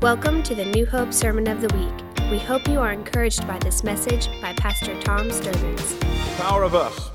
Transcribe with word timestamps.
Welcome 0.00 0.44
to 0.44 0.54
the 0.54 0.64
New 0.64 0.86
Hope 0.86 1.12
Sermon 1.12 1.48
of 1.48 1.60
the 1.60 1.74
Week. 1.76 2.30
We 2.30 2.38
hope 2.38 2.68
you 2.68 2.78
are 2.78 2.92
encouraged 2.92 3.44
by 3.48 3.58
this 3.58 3.82
message 3.82 4.28
by 4.40 4.52
Pastor 4.52 4.94
Tom 5.02 5.28
Stearns. 5.32 5.98
Power 6.36 6.62
of 6.62 6.76
us. 6.76 7.10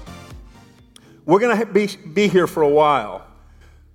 We're 1.25 1.39
going 1.39 1.57
to 1.57 1.65
be, 1.65 1.87
be 2.13 2.27
here 2.27 2.45
for 2.45 2.61
a 2.61 2.67
while 2.67 3.25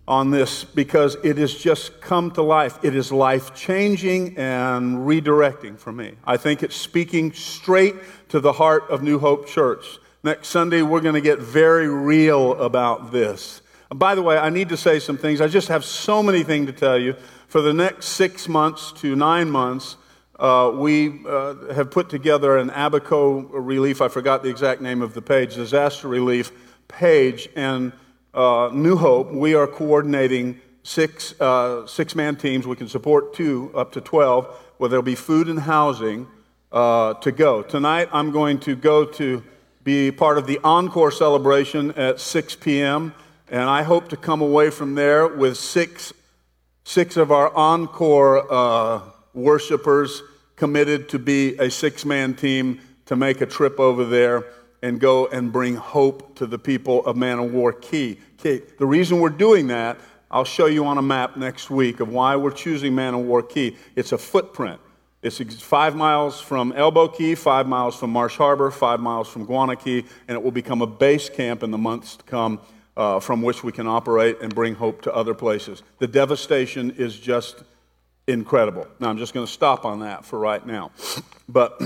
on 0.09 0.31
this 0.31 0.65
because 0.65 1.19
it 1.23 1.37
has 1.37 1.55
just 1.55 2.01
come 2.01 2.31
to 2.31 2.43
life. 2.43 2.83
It 2.83 2.97
is 2.97 3.13
life 3.13 3.55
changing 3.55 4.39
and 4.39 4.97
redirecting 5.07 5.79
for 5.79 5.93
me. 5.93 6.15
I 6.25 6.39
think 6.39 6.63
it's 6.63 6.75
speaking 6.75 7.35
straight 7.35 7.95
to 8.31 8.41
the 8.41 8.55
heart 8.55 8.85
of 8.89 9.03
New 9.03 9.19
Hope 9.19 9.47
Church. 9.47 9.99
Next 10.25 10.49
Sunday, 10.49 10.81
we're 10.81 11.03
going 11.03 11.15
to 11.15 11.21
get 11.21 11.41
very 11.41 11.91
real 11.91 12.55
about 12.55 13.13
this. 13.13 13.61
By 13.91 14.15
the 14.15 14.23
way, 14.23 14.39
I 14.39 14.49
need 14.49 14.71
to 14.71 14.79
say 14.79 14.99
some 14.99 15.19
things. 15.19 15.43
I 15.43 15.49
just 15.49 15.69
have 15.69 15.85
so 15.85 16.23
many 16.23 16.43
things 16.43 16.67
to 16.69 16.73
tell 16.73 16.99
you. 16.99 17.17
For 17.49 17.63
the 17.63 17.73
next 17.73 18.09
six 18.09 18.47
months 18.47 18.93
to 19.01 19.17
nine 19.17 19.51
months, 19.51 19.97
uh, 20.39 20.71
we 20.75 21.25
uh, 21.27 21.73
have 21.73 21.91
put 21.91 22.11
together 22.11 22.59
an 22.59 22.69
Abaco 22.69 23.41
relief. 23.41 24.03
I 24.03 24.09
forgot 24.09 24.43
the 24.43 24.51
exact 24.51 24.83
name 24.83 25.01
of 25.01 25.15
the 25.15 25.23
page, 25.23 25.55
disaster 25.55 26.09
relief 26.09 26.53
page. 26.89 27.49
And 27.57 27.95
uh, 28.35 28.69
New 28.75 28.97
Hope, 28.97 29.33
we 29.33 29.55
are 29.55 29.67
coordinating 29.67 30.61
six 30.83 31.41
uh, 31.41 31.87
six 31.87 32.15
man 32.15 32.37
teams. 32.37 32.67
We 32.67 32.77
can 32.77 32.87
support 32.87 33.33
two 33.33 33.73
up 33.75 33.93
to 33.93 34.03
12, 34.03 34.55
where 34.77 34.91
there'll 34.91 35.03
be 35.03 35.15
food 35.15 35.49
and 35.49 35.61
housing 35.61 36.27
uh, 36.71 37.15
to 37.15 37.33
go. 37.33 37.63
Tonight, 37.63 38.11
I'm 38.13 38.31
going 38.31 38.61
to 38.61 38.77
go 38.77 39.07
to 39.07 39.43
be 39.85 40.11
part 40.11 40.37
of 40.37 40.47
the 40.47 40.61
encore 40.63 41.11
celebration 41.11 41.93
at 41.93 42.21
6 42.21 42.57
p.m. 42.57 43.15
And 43.51 43.63
I 43.63 43.85
hope 43.85 44.09
to 44.11 44.19
come 44.19 44.43
away 44.43 44.69
from 44.69 44.95
there 44.95 45.27
with 45.27 45.57
six 45.57 46.13
six 46.89 47.19
of 47.19 47.31
our 47.31 47.55
encore 47.55 48.51
uh, 48.51 49.03
worshipers 49.35 50.23
committed 50.57 51.07
to 51.07 51.19
be 51.19 51.55
a 51.59 51.71
six 51.71 52.07
man 52.07 52.35
team 52.35 52.81
to 53.05 53.15
make 53.15 53.43
a 53.43 53.47
trip 53.47 53.79
over 53.79 54.07
there 54.07 54.47
and 54.83 54.99
go 54.99 55.27
and 55.27 55.53
bring 55.53 55.77
hope 55.77 56.35
to 56.35 56.47
the 56.47 56.59
people 56.59 57.05
of 57.05 57.15
Man 57.15 57.39
of 57.41 57.53
War 57.53 57.75
Cay. 57.75 58.17
The 58.43 58.87
reason 58.87 59.21
we're 59.21 59.29
doing 59.29 59.67
that, 59.67 59.99
I'll 60.31 60.47
show 60.47 60.65
you 60.65 60.87
on 60.87 60.97
a 60.97 61.03
map 61.03 61.37
next 61.37 61.69
week 61.69 62.01
of 62.01 62.09
why 62.09 62.37
we're 62.37 62.53
choosing 62.53 62.95
Man 62.95 63.13
of 63.13 63.21
War 63.21 63.43
Cay. 63.43 63.77
It's 63.95 64.13
a 64.13 64.19
footprint. 64.19 64.81
It's 65.21 65.39
five 65.61 65.95
miles 65.95 66.41
from 66.41 66.73
Elbow 66.73 67.09
Cay, 67.09 67.35
five 67.35 67.67
miles 67.67 67.97
from 67.97 68.11
Marsh 68.11 68.37
Harbor, 68.37 68.71
five 68.71 69.01
miles 69.01 69.29
from 69.29 69.45
Guana 69.45 69.77
Cay, 69.77 70.05
and 70.27 70.37
it 70.37 70.43
will 70.43 70.53
become 70.53 70.81
a 70.81 70.87
base 70.87 71.29
camp 71.29 71.63
in 71.63 71.71
the 71.71 71.79
months 71.79 72.17
to 72.17 72.25
come 72.25 72.61
uh, 72.99 73.21
from 73.21 73.41
which 73.41 73.63
we 73.63 73.71
can 73.71 73.87
operate 73.87 74.39
and 74.43 74.53
bring 74.53 74.75
hope 74.75 75.01
to 75.03 75.15
other 75.15 75.33
places. 75.33 75.85
The 76.01 76.09
devastation 76.09 76.91
is 76.99 77.19
just 77.19 77.63
incredible. 78.27 78.89
Now, 78.99 79.09
I'm 79.09 79.19
just 79.19 79.33
going 79.33 79.47
to 79.47 79.53
stop 79.53 79.85
on 79.85 80.01
that 80.01 80.25
for 80.25 80.39
right 80.39 80.67
now. 80.67 80.91
But 81.49 81.81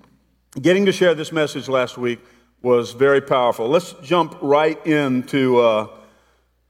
getting 0.62 0.86
to 0.86 0.92
share 0.92 1.14
this 1.16 1.32
message 1.32 1.68
last 1.68 1.98
week 1.98 2.20
was 2.62 2.92
very 2.92 3.20
powerful. 3.20 3.68
Let's 3.68 3.92
jump 4.04 4.38
right 4.40 4.84
into 4.86 5.58
uh, 5.58 5.88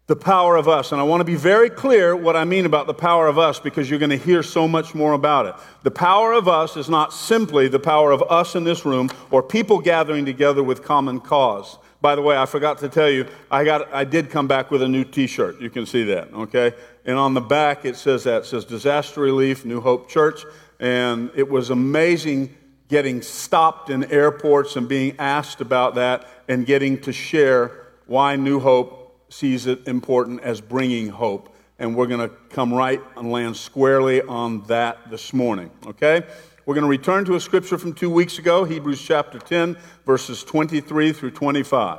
the 0.07 0.17
power 0.17 0.57
of 0.57 0.69
us. 0.69 0.93
And 0.93 1.01
I 1.01 1.05
want 1.05 1.21
to 1.21 1.25
be 1.27 1.37
very 1.37 1.69
clear 1.69 2.17
what 2.17 2.35
I 2.35 2.45
mean 2.45 2.65
about 2.65 2.87
the 2.87 2.95
power 2.95 3.29
of 3.29 3.39
us 3.39 3.61
because 3.61 3.91
you're 3.91 3.99
going 3.99 4.11
to 4.11 4.17
hear 4.17 4.43
so 4.43 4.67
much 4.67 4.95
more 4.95 5.13
about 5.13 5.45
it. 5.45 5.55
The 5.83 5.91
power 5.91 6.33
of 6.33 6.49
us 6.49 6.79
is 6.79 6.89
not 6.89 7.13
simply 7.13 7.69
the 7.69 7.79
power 7.79 8.11
of 8.11 8.23
us 8.31 8.57
in 8.57 8.65
this 8.65 8.87
room 8.87 9.11
or 9.31 9.43
people 9.43 9.81
gathering 9.81 10.25
together 10.25 10.63
with 10.63 10.83
common 10.83 11.21
cause. 11.21 11.77
By 12.03 12.17
the 12.17 12.21
way, 12.21 12.37
I 12.37 12.47
forgot 12.47 12.79
to 12.79 12.89
tell 12.89 13.09
you, 13.09 13.27
I, 13.49 13.65
got, 13.65 13.95
I 13.95 14.03
did 14.03 14.29
come 14.29 14.49
back 14.49 14.73
with 14.73 14.83
a 14.83 14.89
new 14.89 15.05
t 15.05 15.29
shirt. 15.29 15.61
You 15.61 15.71
can 15.71 15.87
see 15.87 16.03
that, 16.05 16.35
okay? 16.35 16.73
And 17.05 17.17
on 17.17 17.33
the 17.33 17.41
back, 17.41 17.85
it 17.85 17.95
says 17.95 18.25
that. 18.25 18.43
It 18.43 18.47
says 18.47 18.65
Disaster 18.65 19.21
Relief, 19.21 19.65
New 19.65 19.81
Hope 19.81 20.09
Church. 20.09 20.45
And 20.81 21.31
it 21.37 21.49
was 21.49 21.71
amazing 21.71 22.57
getting 22.89 23.23
stopped 23.23 23.89
in 23.89 24.05
airports 24.13 24.75
and 24.75 24.89
being 24.89 25.15
asked 25.21 25.61
about 25.61 25.95
that 25.95 26.27
and 26.49 26.67
getting 26.67 27.01
to 27.03 27.13
share 27.13 27.87
why 28.07 28.35
New 28.35 28.59
Hope 28.59 29.25
sees 29.33 29.67
it 29.67 29.87
important 29.87 30.41
as 30.41 30.61
bringing 30.61 31.09
hope. 31.09 31.55
And 31.79 31.97
we're 31.97 32.07
going 32.07 32.29
to 32.29 32.35
come 32.51 32.75
right 32.75 33.01
and 33.17 33.31
land 33.31 33.57
squarely 33.57 34.23
on 34.23 34.63
that 34.65 35.09
this 35.09 35.33
morning, 35.33 35.71
okay? 35.87 36.25
We're 36.65 36.75
going 36.75 36.85
to 36.85 36.91
return 36.91 37.25
to 37.25 37.35
a 37.35 37.41
scripture 37.41 37.77
from 37.77 37.93
two 37.93 38.09
weeks 38.09 38.39
ago, 38.39 38.63
Hebrews 38.63 39.03
chapter 39.03 39.41
10, 39.41 39.77
verses 40.07 40.45
23 40.45 41.13
through 41.13 41.33
25. 41.33 41.99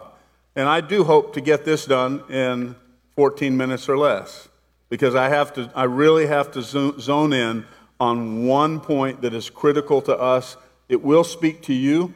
And 0.56 0.70
I 0.70 0.80
do 0.80 1.04
hope 1.04 1.34
to 1.34 1.42
get 1.42 1.66
this 1.66 1.86
done 1.86 2.24
in 2.30 2.74
14 3.18 3.58
minutes 3.58 3.90
or 3.90 3.98
less 3.98 4.48
because 4.88 5.16
I, 5.16 5.28
have 5.28 5.52
to, 5.56 5.70
I 5.76 5.84
really 5.84 6.28
have 6.28 6.50
to 6.52 6.62
zone 6.62 7.34
in 7.34 7.66
on 8.00 8.46
one 8.48 8.80
point 8.80 9.22
that 9.24 9.34
is 9.34 9.50
critical 9.50 10.02
to 10.04 10.18
us. 10.18 10.56
It 10.88 11.04
will 11.04 11.26
speak 11.26 11.62
to 11.64 11.74
you. 11.74 12.14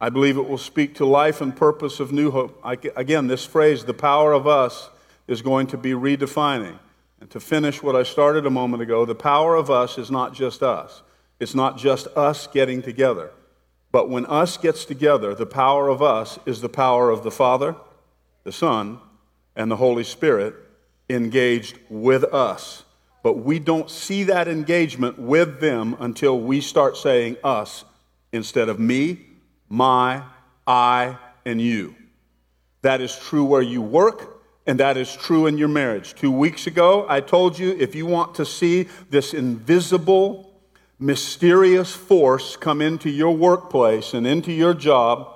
I 0.00 0.08
believe 0.08 0.36
it 0.36 0.48
will 0.48 0.58
speak 0.58 0.94
to 0.96 1.04
life 1.04 1.40
and 1.40 1.54
purpose 1.54 1.98
of 1.98 2.12
New 2.12 2.30
Hope. 2.30 2.60
I, 2.62 2.78
again, 2.94 3.26
this 3.26 3.44
phrase, 3.44 3.84
the 3.84 3.94
power 3.94 4.32
of 4.32 4.46
us, 4.46 4.88
is 5.26 5.42
going 5.42 5.66
to 5.68 5.76
be 5.76 5.92
redefining. 5.92 6.78
And 7.20 7.28
to 7.30 7.40
finish 7.40 7.82
what 7.82 7.96
I 7.96 8.04
started 8.04 8.46
a 8.46 8.50
moment 8.50 8.84
ago, 8.84 9.04
the 9.04 9.16
power 9.16 9.56
of 9.56 9.68
us 9.68 9.98
is 9.98 10.12
not 10.12 10.32
just 10.32 10.62
us. 10.62 11.02
It's 11.42 11.56
not 11.56 11.76
just 11.76 12.06
us 12.16 12.46
getting 12.46 12.82
together. 12.82 13.32
But 13.90 14.08
when 14.08 14.26
us 14.26 14.56
gets 14.56 14.84
together, 14.84 15.34
the 15.34 15.44
power 15.44 15.88
of 15.88 16.00
us 16.00 16.38
is 16.46 16.60
the 16.60 16.68
power 16.68 17.10
of 17.10 17.24
the 17.24 17.32
Father, 17.32 17.74
the 18.44 18.52
Son, 18.52 19.00
and 19.56 19.68
the 19.68 19.74
Holy 19.74 20.04
Spirit 20.04 20.54
engaged 21.10 21.80
with 21.90 22.22
us. 22.22 22.84
But 23.24 23.38
we 23.38 23.58
don't 23.58 23.90
see 23.90 24.22
that 24.22 24.46
engagement 24.46 25.18
with 25.18 25.58
them 25.58 25.96
until 25.98 26.38
we 26.38 26.60
start 26.60 26.96
saying 26.96 27.38
us 27.42 27.84
instead 28.32 28.68
of 28.68 28.78
me, 28.78 29.26
my, 29.68 30.22
I, 30.64 31.18
and 31.44 31.60
you. 31.60 31.96
That 32.82 33.00
is 33.00 33.18
true 33.18 33.44
where 33.44 33.62
you 33.62 33.82
work, 33.82 34.44
and 34.64 34.78
that 34.78 34.96
is 34.96 35.12
true 35.12 35.48
in 35.48 35.58
your 35.58 35.66
marriage. 35.66 36.14
Two 36.14 36.30
weeks 36.30 36.68
ago, 36.68 37.04
I 37.08 37.20
told 37.20 37.58
you 37.58 37.76
if 37.80 37.96
you 37.96 38.06
want 38.06 38.36
to 38.36 38.46
see 38.46 38.86
this 39.10 39.34
invisible, 39.34 40.51
mysterious 41.02 41.94
force 41.94 42.56
come 42.56 42.80
into 42.80 43.10
your 43.10 43.36
workplace 43.36 44.14
and 44.14 44.24
into 44.24 44.52
your 44.52 44.72
job 44.72 45.28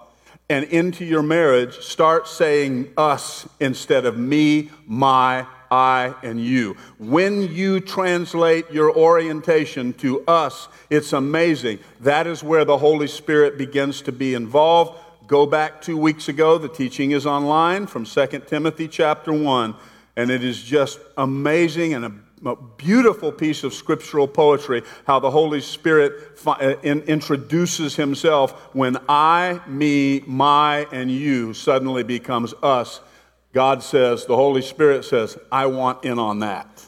and 0.49 0.65
into 0.67 1.05
your 1.05 1.23
marriage, 1.23 1.77
start 1.79 2.29
saying 2.29 2.89
us 2.97 3.49
instead 3.59 4.07
of 4.07 4.17
me, 4.17 4.71
my, 4.87 5.45
I, 5.69 6.15
and 6.23 6.41
you. 6.41 6.77
When 6.99 7.53
you 7.53 7.81
translate 7.81 8.71
your 8.71 8.97
orientation 8.97 9.93
to 9.95 10.25
us, 10.27 10.69
it's 10.89 11.13
amazing. 11.13 11.81
That 11.99 12.29
is 12.29 12.45
where 12.45 12.65
the 12.65 12.79
Holy 12.79 13.09
Spirit 13.09 13.59
begins 13.59 14.03
to 14.03 14.13
be 14.13 14.35
involved. 14.35 15.01
Go 15.27 15.47
back 15.47 15.83
two 15.83 15.97
weeks 15.97 16.29
ago. 16.29 16.59
The 16.59 16.69
teaching 16.69 17.11
is 17.11 17.27
online 17.27 17.89
from 17.89 18.05
2 18.05 18.27
Timothy 18.47 18.87
chapter 18.87 19.33
1. 19.33 19.75
And 20.15 20.31
it 20.31 20.45
is 20.45 20.63
just 20.63 21.01
amazing 21.17 21.93
and 21.93 22.05
a 22.05 22.13
beautiful 22.77 23.33
piece 23.33 23.65
of 23.65 23.73
scriptural 23.73 24.29
poetry 24.29 24.83
how 25.07 25.19
the 25.19 25.31
Holy 25.31 25.61
Spirit 25.61 26.39
uh, 26.47 26.75
introduces 26.83 27.97
himself 27.97 28.75
when 28.75 28.99
I, 29.09 29.61
me, 29.67 30.23
my, 30.27 30.87
and 30.93 31.11
you 31.11 31.55
suddenly 31.55 32.03
becomes 32.03 32.53
us. 32.63 33.01
God 33.53 33.83
says, 33.83 34.27
the 34.27 34.37
Holy 34.37 34.61
Spirit 34.61 35.05
says, 35.05 35.39
I 35.51 35.67
want 35.67 36.05
in 36.05 36.19
on 36.19 36.41
that. 36.41 36.87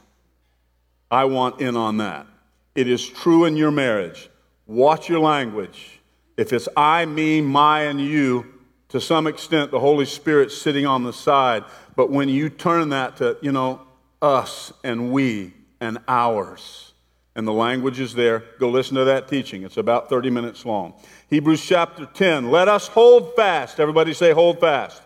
I 1.11 1.25
want 1.25 1.61
in 1.61 1.77
on 1.77 1.97
that. 1.97 2.27
It 2.75 2.89
is 2.89 3.09
true 3.09 3.47
in 3.47 3.57
your 3.57 3.71
marriage. 3.71 4.29
Watch 4.67 5.09
your 5.09 5.21
language. 5.21 6.01
If 6.37 6.53
it's 6.53 6.69
I, 6.77 7.07
me, 7.07 7.41
my, 7.41 7.83
and 7.83 8.01
you, 8.01 8.47
to 8.91 9.01
some 9.01 9.27
extent, 9.27 9.71
the 9.71 9.81
Holy 9.81 10.05
Spirit's 10.05 10.57
sitting 10.57 10.87
on 10.87 11.05
the 11.05 11.13
side. 11.13 11.65
But 11.97 12.11
when 12.11 12.29
you 12.29 12.51
turn 12.51 12.91
that 12.91 13.17
to, 13.17 13.39
you 13.41 13.51
know, 13.51 13.81
us 14.21 14.73
and 14.85 15.13
we 15.13 15.53
and 15.81 15.99
ours. 16.09 16.93
And 17.37 17.47
the 17.47 17.53
language 17.53 18.01
is 18.01 18.15
there. 18.15 18.43
Go 18.59 18.69
listen 18.69 18.97
to 18.97 19.05
that 19.05 19.29
teaching. 19.29 19.63
It's 19.63 19.77
about 19.77 20.09
30 20.09 20.31
minutes 20.31 20.65
long. 20.67 20.95
Hebrews 21.31 21.65
chapter 21.65 22.07
10. 22.07 22.51
Let 22.51 22.67
us 22.67 22.89
hold 22.89 23.37
fast. 23.37 23.79
Everybody 23.79 24.13
say, 24.13 24.33
hold 24.33 24.59
fast. 24.59 25.03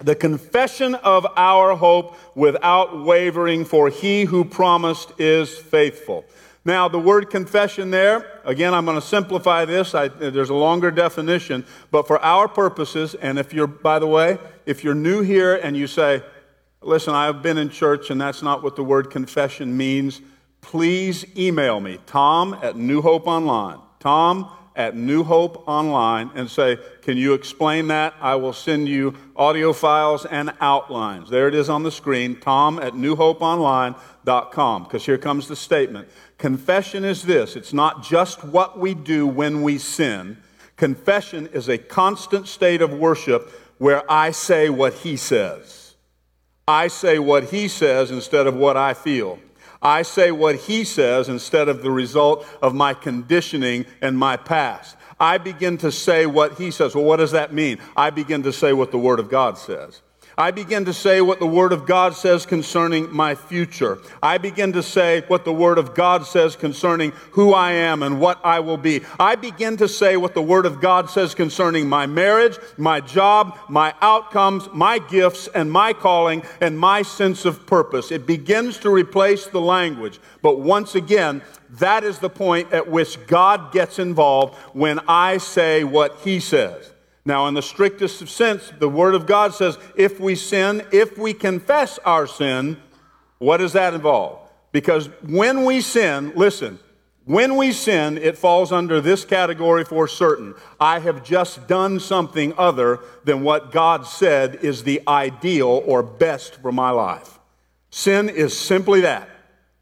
The 0.00 0.16
confession 0.16 0.96
of 0.96 1.24
our 1.36 1.76
hope 1.76 2.16
without 2.34 3.04
wavering, 3.04 3.64
for 3.64 3.88
he 3.88 4.24
who 4.24 4.44
promised 4.44 5.12
is 5.20 5.56
faithful. 5.56 6.24
Now, 6.64 6.88
the 6.88 6.98
word 6.98 7.30
confession 7.30 7.90
there, 7.90 8.40
again, 8.44 8.74
I'm 8.74 8.84
going 8.84 9.00
to 9.00 9.06
simplify 9.06 9.64
this. 9.64 9.94
I, 9.94 10.08
there's 10.08 10.50
a 10.50 10.54
longer 10.54 10.90
definition, 10.90 11.64
but 11.92 12.06
for 12.06 12.20
our 12.20 12.48
purposes, 12.48 13.14
and 13.14 13.38
if 13.38 13.52
you're, 13.52 13.66
by 13.66 13.98
the 13.98 14.06
way, 14.06 14.38
if 14.66 14.82
you're 14.82 14.94
new 14.94 15.22
here 15.22 15.54
and 15.54 15.76
you 15.76 15.86
say, 15.86 16.22
Listen, 16.84 17.14
I've 17.14 17.42
been 17.42 17.58
in 17.58 17.70
church 17.70 18.10
and 18.10 18.20
that's 18.20 18.42
not 18.42 18.62
what 18.62 18.76
the 18.76 18.84
word 18.84 19.10
confession 19.10 19.76
means. 19.76 20.20
Please 20.60 21.24
email 21.36 21.80
me, 21.80 21.98
tom 22.06 22.58
at 22.62 22.76
New 22.76 23.02
Hope 23.02 23.26
Online. 23.26 23.78
Tom 24.00 24.50
at 24.74 24.96
New 24.96 25.22
Hope 25.22 25.68
Online 25.68 26.30
and 26.34 26.50
say, 26.50 26.78
Can 27.02 27.16
you 27.16 27.34
explain 27.34 27.88
that? 27.88 28.14
I 28.20 28.36
will 28.36 28.52
send 28.52 28.88
you 28.88 29.14
audio 29.36 29.72
files 29.72 30.24
and 30.24 30.52
outlines. 30.60 31.28
There 31.30 31.48
it 31.48 31.54
is 31.54 31.68
on 31.68 31.82
the 31.82 31.90
screen, 31.90 32.40
tom 32.40 32.78
at 32.78 32.94
newhopeonline.com. 32.94 34.84
Because 34.84 35.04
here 35.04 35.18
comes 35.18 35.48
the 35.48 35.56
statement 35.56 36.08
Confession 36.38 37.04
is 37.04 37.22
this 37.22 37.54
it's 37.56 37.72
not 37.72 38.02
just 38.02 38.44
what 38.44 38.78
we 38.78 38.94
do 38.94 39.26
when 39.26 39.62
we 39.62 39.78
sin, 39.78 40.38
confession 40.76 41.48
is 41.48 41.68
a 41.68 41.78
constant 41.78 42.48
state 42.48 42.82
of 42.82 42.92
worship 42.92 43.50
where 43.78 44.10
I 44.10 44.30
say 44.30 44.68
what 44.68 44.94
He 44.94 45.16
says. 45.16 45.81
I 46.66 46.88
say 46.88 47.18
what 47.18 47.44
He 47.44 47.68
says 47.68 48.10
instead 48.10 48.46
of 48.46 48.54
what 48.54 48.76
I 48.76 48.94
feel. 48.94 49.38
I 49.82 50.02
say 50.02 50.30
what 50.30 50.54
he 50.54 50.84
says 50.84 51.28
instead 51.28 51.68
of 51.68 51.82
the 51.82 51.90
result 51.90 52.46
of 52.62 52.72
my 52.72 52.94
conditioning 52.94 53.84
and 54.00 54.16
my 54.16 54.36
past. 54.36 54.96
I 55.18 55.38
begin 55.38 55.76
to 55.78 55.90
say 55.90 56.24
what 56.24 56.58
he 56.58 56.70
says. 56.70 56.94
Well, 56.94 57.04
what 57.04 57.16
does 57.16 57.32
that 57.32 57.52
mean? 57.52 57.78
I 57.96 58.10
begin 58.10 58.44
to 58.44 58.52
say 58.52 58.72
what 58.72 58.92
the 58.92 58.98
Word 58.98 59.18
of 59.18 59.28
God 59.28 59.58
says. 59.58 60.00
I 60.36 60.50
begin 60.50 60.86
to 60.86 60.94
say 60.94 61.20
what 61.20 61.40
the 61.40 61.46
Word 61.46 61.72
of 61.72 61.86
God 61.86 62.14
says 62.16 62.46
concerning 62.46 63.12
my 63.14 63.34
future. 63.34 63.98
I 64.22 64.38
begin 64.38 64.72
to 64.72 64.82
say 64.82 65.22
what 65.28 65.44
the 65.44 65.52
Word 65.52 65.78
of 65.78 65.94
God 65.94 66.26
says 66.26 66.56
concerning 66.56 67.12
who 67.32 67.52
I 67.52 67.72
am 67.72 68.02
and 68.02 68.20
what 68.20 68.40
I 68.44 68.60
will 68.60 68.78
be. 68.78 69.02
I 69.20 69.34
begin 69.34 69.76
to 69.76 69.88
say 69.88 70.16
what 70.16 70.34
the 70.34 70.42
Word 70.42 70.64
of 70.64 70.80
God 70.80 71.10
says 71.10 71.34
concerning 71.34 71.88
my 71.88 72.06
marriage, 72.06 72.56
my 72.78 73.00
job, 73.00 73.58
my 73.68 73.94
outcomes, 74.00 74.68
my 74.72 74.98
gifts, 74.98 75.48
and 75.48 75.70
my 75.70 75.92
calling, 75.92 76.42
and 76.60 76.78
my 76.78 77.02
sense 77.02 77.44
of 77.44 77.66
purpose. 77.66 78.10
It 78.10 78.26
begins 78.26 78.78
to 78.78 78.90
replace 78.90 79.46
the 79.46 79.60
language. 79.60 80.18
But 80.40 80.60
once 80.60 80.94
again, 80.94 81.42
that 81.78 82.04
is 82.04 82.18
the 82.18 82.30
point 82.30 82.72
at 82.72 82.88
which 82.88 83.26
God 83.26 83.72
gets 83.72 83.98
involved 83.98 84.56
when 84.74 85.00
I 85.08 85.38
say 85.38 85.84
what 85.84 86.20
He 86.20 86.40
says. 86.40 86.91
Now, 87.24 87.46
in 87.46 87.54
the 87.54 87.62
strictest 87.62 88.26
sense, 88.28 88.72
the 88.78 88.88
Word 88.88 89.14
of 89.14 89.26
God 89.26 89.54
says 89.54 89.78
if 89.96 90.18
we 90.18 90.34
sin, 90.34 90.84
if 90.92 91.16
we 91.16 91.32
confess 91.34 91.98
our 92.00 92.26
sin, 92.26 92.76
what 93.38 93.58
does 93.58 93.74
that 93.74 93.94
involve? 93.94 94.40
Because 94.72 95.06
when 95.22 95.64
we 95.64 95.80
sin, 95.80 96.32
listen, 96.34 96.78
when 97.24 97.56
we 97.56 97.70
sin, 97.70 98.18
it 98.18 98.36
falls 98.36 98.72
under 98.72 99.00
this 99.00 99.24
category 99.24 99.84
for 99.84 100.08
certain. 100.08 100.54
I 100.80 100.98
have 100.98 101.22
just 101.22 101.68
done 101.68 102.00
something 102.00 102.52
other 102.58 102.98
than 103.24 103.42
what 103.42 103.70
God 103.70 104.06
said 104.06 104.56
is 104.56 104.82
the 104.82 105.02
ideal 105.06 105.82
or 105.86 106.02
best 106.02 106.56
for 106.56 106.72
my 106.72 106.90
life. 106.90 107.38
Sin 107.90 108.28
is 108.28 108.58
simply 108.58 109.02
that 109.02 109.28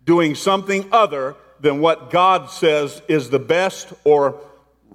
doing 0.05 0.35
something 0.35 0.87
other 0.93 1.37
than 1.61 1.81
what 1.81 2.11
God 2.11 2.51
says 2.51 3.01
is 3.09 3.31
the 3.31 3.39
best 3.39 3.93
or 4.05 4.41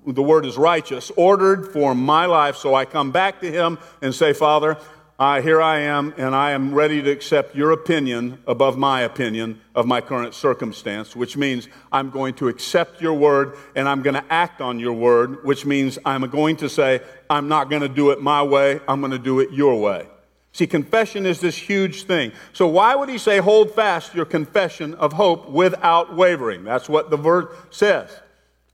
the 0.05 0.23
word 0.23 0.45
is 0.45 0.57
righteous, 0.57 1.11
ordered 1.15 1.71
for 1.71 1.95
my 1.95 2.25
life. 2.25 2.55
So 2.57 2.75
I 2.75 2.85
come 2.85 3.11
back 3.11 3.41
to 3.41 3.51
him 3.51 3.77
and 4.01 4.13
say, 4.13 4.33
Father, 4.33 4.77
uh, 5.17 5.41
here 5.41 5.61
I 5.61 5.79
am, 5.79 6.13
and 6.17 6.35
I 6.35 6.51
am 6.51 6.73
ready 6.73 7.01
to 7.01 7.09
accept 7.09 7.55
your 7.55 7.71
opinion 7.71 8.39
above 8.47 8.77
my 8.77 9.01
opinion 9.01 9.61
of 9.73 9.85
my 9.85 10.01
current 10.01 10.33
circumstance, 10.33 11.15
which 11.15 11.37
means 11.37 11.69
I'm 11.89 12.09
going 12.09 12.33
to 12.35 12.49
accept 12.49 13.01
your 13.01 13.13
word 13.13 13.55
and 13.75 13.87
I'm 13.87 14.01
going 14.01 14.15
to 14.15 14.25
act 14.29 14.59
on 14.59 14.77
your 14.77 14.91
word, 14.91 15.45
which 15.45 15.65
means 15.65 15.97
I'm 16.03 16.29
going 16.29 16.57
to 16.57 16.67
say, 16.67 16.99
I'm 17.29 17.47
not 17.47 17.69
going 17.69 17.81
to 17.81 17.87
do 17.87 18.11
it 18.11 18.21
my 18.21 18.43
way, 18.43 18.81
I'm 18.89 18.99
going 18.99 19.13
to 19.13 19.19
do 19.19 19.39
it 19.39 19.51
your 19.51 19.79
way. 19.79 20.05
See, 20.51 20.67
confession 20.67 21.25
is 21.25 21.39
this 21.39 21.57
huge 21.57 22.03
thing. 22.03 22.33
So, 22.51 22.67
why 22.67 22.95
would 22.95 23.09
he 23.09 23.17
say, 23.17 23.39
hold 23.39 23.71
fast 23.73 24.15
your 24.15 24.25
confession 24.25 24.95
of 24.95 25.13
hope 25.13 25.49
without 25.49 26.13
wavering? 26.15 26.63
That's 26.63 26.87
what 26.89 27.09
the 27.09 27.17
verse 27.17 27.53
says. 27.71 28.09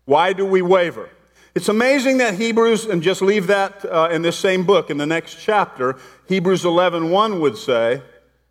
Why 0.05 0.33
do 0.33 0.45
we 0.45 0.61
waver? 0.61 1.09
It's 1.53 1.67
amazing 1.67 2.19
that 2.19 2.35
Hebrews, 2.35 2.85
and 2.85 3.03
just 3.03 3.21
leave 3.21 3.47
that 3.47 3.83
uh, 3.83 4.07
in 4.09 4.21
this 4.21 4.39
same 4.39 4.63
book 4.63 4.89
in 4.89 4.97
the 4.97 5.05
next 5.05 5.35
chapter, 5.41 5.97
Hebrews 6.27 6.63
11.1 6.63 7.41
would 7.41 7.57
say, 7.57 8.01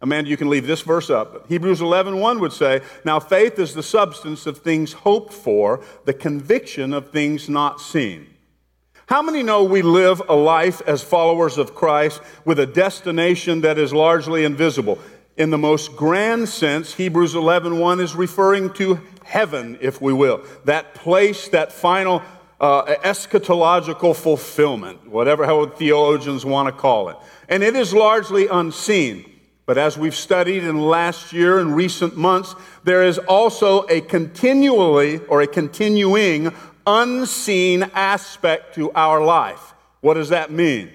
Amanda, 0.02 0.28
you 0.28 0.36
can 0.36 0.50
leave 0.50 0.66
this 0.66 0.82
verse 0.82 1.08
up. 1.08 1.32
But 1.32 1.46
Hebrews 1.46 1.80
11.1 1.80 2.40
would 2.40 2.52
say, 2.52 2.82
Now 3.04 3.18
faith 3.18 3.58
is 3.58 3.72
the 3.72 3.82
substance 3.82 4.46
of 4.46 4.58
things 4.58 4.92
hoped 4.92 5.32
for, 5.32 5.82
the 6.04 6.12
conviction 6.12 6.92
of 6.92 7.10
things 7.10 7.48
not 7.48 7.80
seen. 7.80 8.26
How 9.06 9.22
many 9.22 9.42
know 9.42 9.64
we 9.64 9.80
live 9.80 10.22
a 10.28 10.36
life 10.36 10.82
as 10.86 11.02
followers 11.02 11.56
of 11.56 11.74
Christ 11.74 12.20
with 12.44 12.58
a 12.58 12.66
destination 12.66 13.62
that 13.62 13.78
is 13.78 13.94
largely 13.94 14.44
invisible? 14.44 14.98
In 15.38 15.48
the 15.48 15.58
most 15.58 15.96
grand 15.96 16.50
sense, 16.50 16.94
Hebrews 16.94 17.34
11.1 17.34 18.00
is 18.00 18.14
referring 18.14 18.74
to 18.74 19.00
heaven, 19.24 19.78
if 19.80 20.02
we 20.02 20.12
will. 20.12 20.44
That 20.66 20.94
place, 20.94 21.48
that 21.48 21.72
final 21.72 22.22
uh, 22.60 22.84
eschatological 23.02 24.14
fulfillment, 24.14 25.08
whatever 25.08 25.46
how 25.46 25.66
theologians 25.66 26.44
want 26.44 26.66
to 26.68 26.72
call 26.72 27.08
it. 27.08 27.16
And 27.48 27.62
it 27.62 27.74
is 27.74 27.94
largely 27.94 28.46
unseen. 28.48 29.24
But 29.64 29.78
as 29.78 29.96
we've 29.96 30.14
studied 30.14 30.64
in 30.64 30.78
last 30.80 31.32
year 31.32 31.58
and 31.60 31.74
recent 31.74 32.16
months, 32.16 32.54
there 32.84 33.04
is 33.04 33.18
also 33.18 33.86
a 33.88 34.00
continually 34.00 35.18
or 35.26 35.42
a 35.42 35.46
continuing 35.46 36.52
unseen 36.86 37.84
aspect 37.94 38.74
to 38.74 38.90
our 38.92 39.24
life. 39.24 39.74
What 40.00 40.14
does 40.14 40.30
that 40.30 40.50
mean? 40.50 40.90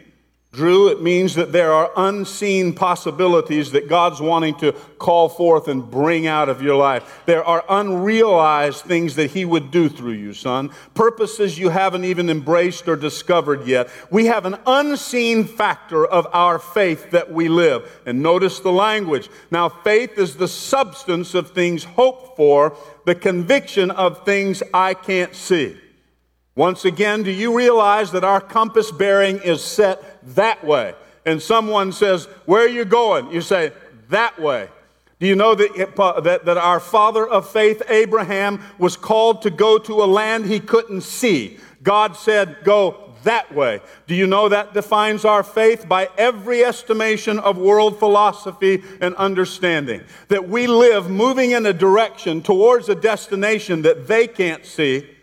Drew, 0.55 0.87
it 0.87 1.01
means 1.01 1.35
that 1.35 1.51
there 1.51 1.73
are 1.73 1.91
unseen 1.97 2.73
possibilities 2.73 3.71
that 3.71 3.89
God's 3.89 4.21
wanting 4.21 4.55
to 4.59 4.71
call 4.97 5.27
forth 5.27 5.67
and 5.67 5.91
bring 5.91 6.27
out 6.27 6.47
of 6.47 6.61
your 6.61 6.77
life. 6.77 7.21
There 7.25 7.43
are 7.43 7.65
unrealized 7.67 8.85
things 8.85 9.15
that 9.15 9.31
He 9.31 9.43
would 9.43 9.69
do 9.69 9.89
through 9.89 10.13
you, 10.13 10.33
son. 10.33 10.71
Purposes 10.93 11.59
you 11.59 11.69
haven't 11.69 12.05
even 12.05 12.29
embraced 12.29 12.87
or 12.87 12.95
discovered 12.95 13.67
yet. 13.67 13.89
We 14.09 14.27
have 14.27 14.45
an 14.45 14.57
unseen 14.65 15.43
factor 15.43 16.05
of 16.05 16.25
our 16.31 16.57
faith 16.57 17.11
that 17.11 17.31
we 17.31 17.49
live. 17.49 18.01
And 18.05 18.23
notice 18.23 18.59
the 18.61 18.71
language. 18.71 19.29
Now, 19.51 19.67
faith 19.67 20.17
is 20.17 20.37
the 20.37 20.47
substance 20.47 21.35
of 21.35 21.51
things 21.51 21.83
hoped 21.83 22.37
for, 22.37 22.77
the 23.05 23.15
conviction 23.15 23.91
of 23.91 24.23
things 24.23 24.63
I 24.73 24.93
can't 24.93 25.35
see. 25.35 25.77
Once 26.55 26.85
again, 26.85 27.21
do 27.21 27.31
you 27.31 27.55
realize 27.55 28.11
that 28.11 28.23
our 28.23 28.39
compass 28.39 28.89
bearing 28.89 29.37
is 29.39 29.61
set 29.61 30.01
that 30.35 30.63
way? 30.63 30.95
And 31.25 31.41
someone 31.41 31.91
says, 31.91 32.25
Where 32.45 32.63
are 32.63 32.69
you 32.69 32.85
going? 32.85 33.31
You 33.31 33.41
say, 33.41 33.73
That 34.09 34.39
way. 34.39 34.69
Do 35.19 35.27
you 35.27 35.35
know 35.35 35.55
that, 35.55 35.95
that, 36.23 36.45
that 36.45 36.57
our 36.57 36.79
father 36.79 37.25
of 37.27 37.49
faith, 37.49 37.81
Abraham, 37.89 38.61
was 38.77 38.97
called 38.97 39.41
to 39.43 39.49
go 39.49 39.77
to 39.79 40.03
a 40.03 40.05
land 40.05 40.45
he 40.45 40.59
couldn't 40.59 41.01
see? 41.01 41.57
God 41.83 42.15
said, 42.15 42.57
Go 42.63 43.13
that 43.23 43.53
way. 43.53 43.81
Do 44.07 44.15
you 44.15 44.27
know 44.27 44.47
that 44.47 44.73
defines 44.73 45.25
our 45.25 45.43
faith 45.43 45.89
by 45.89 46.09
every 46.17 46.63
estimation 46.63 47.39
of 47.39 47.57
world 47.57 47.99
philosophy 47.99 48.81
and 49.01 49.13
understanding? 49.15 50.03
That 50.29 50.47
we 50.47 50.67
live 50.67 51.09
moving 51.09 51.51
in 51.51 51.65
a 51.65 51.73
direction 51.73 52.41
towards 52.41 52.87
a 52.87 52.95
destination 52.95 53.81
that 53.81 54.07
they 54.07 54.27
can't 54.27 54.65
see 54.65 55.14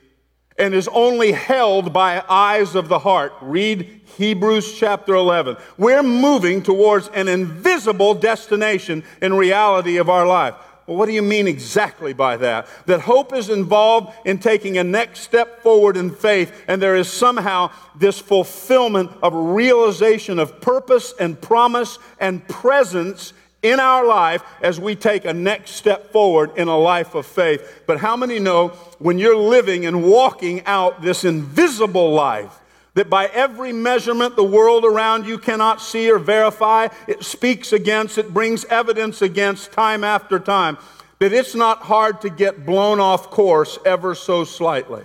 and 0.62 0.76
is 0.76 0.88
only 0.92 1.32
held 1.32 1.92
by 1.92 2.22
eyes 2.28 2.76
of 2.76 2.86
the 2.86 3.00
heart. 3.00 3.32
Read 3.40 4.00
Hebrews 4.16 4.78
chapter 4.78 5.12
11. 5.12 5.56
We're 5.76 6.04
moving 6.04 6.62
towards 6.62 7.08
an 7.08 7.26
invisible 7.26 8.14
destination 8.14 9.02
in 9.20 9.34
reality 9.34 9.96
of 9.96 10.08
our 10.08 10.24
life. 10.24 10.54
Well, 10.86 10.96
what 10.96 11.06
do 11.06 11.12
you 11.12 11.22
mean 11.22 11.48
exactly 11.48 12.12
by 12.12 12.36
that? 12.36 12.68
That 12.86 13.00
hope 13.00 13.32
is 13.32 13.50
involved 13.50 14.14
in 14.24 14.38
taking 14.38 14.78
a 14.78 14.84
next 14.84 15.22
step 15.22 15.64
forward 15.64 15.96
in 15.96 16.12
faith, 16.12 16.52
and 16.68 16.80
there 16.80 16.94
is 16.94 17.10
somehow 17.10 17.72
this 17.96 18.20
fulfillment 18.20 19.10
of 19.20 19.34
realization 19.34 20.38
of 20.38 20.60
purpose 20.60 21.12
and 21.18 21.40
promise 21.40 21.98
and 22.20 22.46
presence 22.46 23.32
in 23.62 23.80
our 23.80 24.06
life 24.06 24.42
as 24.60 24.78
we 24.78 24.94
take 24.94 25.24
a 25.24 25.32
next 25.32 25.72
step 25.72 26.12
forward 26.12 26.50
in 26.56 26.68
a 26.68 26.78
life 26.78 27.14
of 27.14 27.26
faith. 27.26 27.82
But 27.86 27.98
how 27.98 28.16
many 28.16 28.38
know 28.38 28.68
when 28.98 29.18
you're 29.18 29.36
living 29.36 29.86
and 29.86 30.04
walking 30.04 30.64
out 30.66 31.00
this 31.02 31.24
invisible 31.24 32.12
life, 32.12 32.58
that 32.94 33.08
by 33.08 33.26
every 33.26 33.72
measurement 33.72 34.36
the 34.36 34.44
world 34.44 34.84
around 34.84 35.26
you 35.26 35.38
cannot 35.38 35.80
see 35.80 36.10
or 36.10 36.18
verify, 36.18 36.88
it 37.06 37.24
speaks 37.24 37.72
against, 37.72 38.18
it 38.18 38.34
brings 38.34 38.64
evidence 38.66 39.22
against 39.22 39.72
time 39.72 40.04
after 40.04 40.38
time, 40.38 40.76
that 41.18 41.32
it's 41.32 41.54
not 41.54 41.82
hard 41.82 42.20
to 42.20 42.28
get 42.28 42.66
blown 42.66 43.00
off 43.00 43.30
course 43.30 43.78
ever 43.86 44.14
so 44.14 44.44
slightly. 44.44 45.04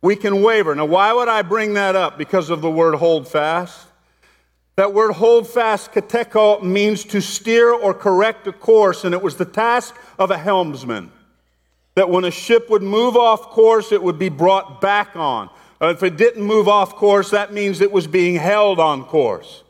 We 0.00 0.16
can 0.16 0.42
waver. 0.42 0.74
Now, 0.74 0.86
why 0.86 1.12
would 1.12 1.28
I 1.28 1.42
bring 1.42 1.74
that 1.74 1.94
up? 1.94 2.18
Because 2.18 2.50
of 2.50 2.60
the 2.60 2.70
word 2.70 2.94
hold 2.94 3.28
fast. 3.28 3.86
That 4.76 4.94
word 4.94 5.12
hold 5.12 5.46
fast, 5.46 5.92
katecho, 5.92 6.62
means 6.62 7.04
to 7.04 7.20
steer 7.20 7.72
or 7.72 7.92
correct 7.92 8.46
a 8.46 8.52
course, 8.52 9.04
and 9.04 9.14
it 9.14 9.22
was 9.22 9.36
the 9.36 9.44
task 9.44 9.94
of 10.18 10.30
a 10.30 10.38
helmsman. 10.38 11.12
That 11.94 12.08
when 12.08 12.24
a 12.24 12.30
ship 12.30 12.70
would 12.70 12.82
move 12.82 13.16
off 13.16 13.50
course, 13.50 13.92
it 13.92 14.02
would 14.02 14.18
be 14.18 14.30
brought 14.30 14.80
back 14.80 15.14
on. 15.14 15.50
Uh, 15.80 15.88
if 15.88 16.02
it 16.02 16.16
didn't 16.16 16.42
move 16.42 16.68
off 16.68 16.94
course, 16.94 17.30
that 17.30 17.52
means 17.52 17.80
it 17.80 17.92
was 17.92 18.06
being 18.06 18.36
held 18.36 18.80
on 18.80 19.04
course. 19.04 19.62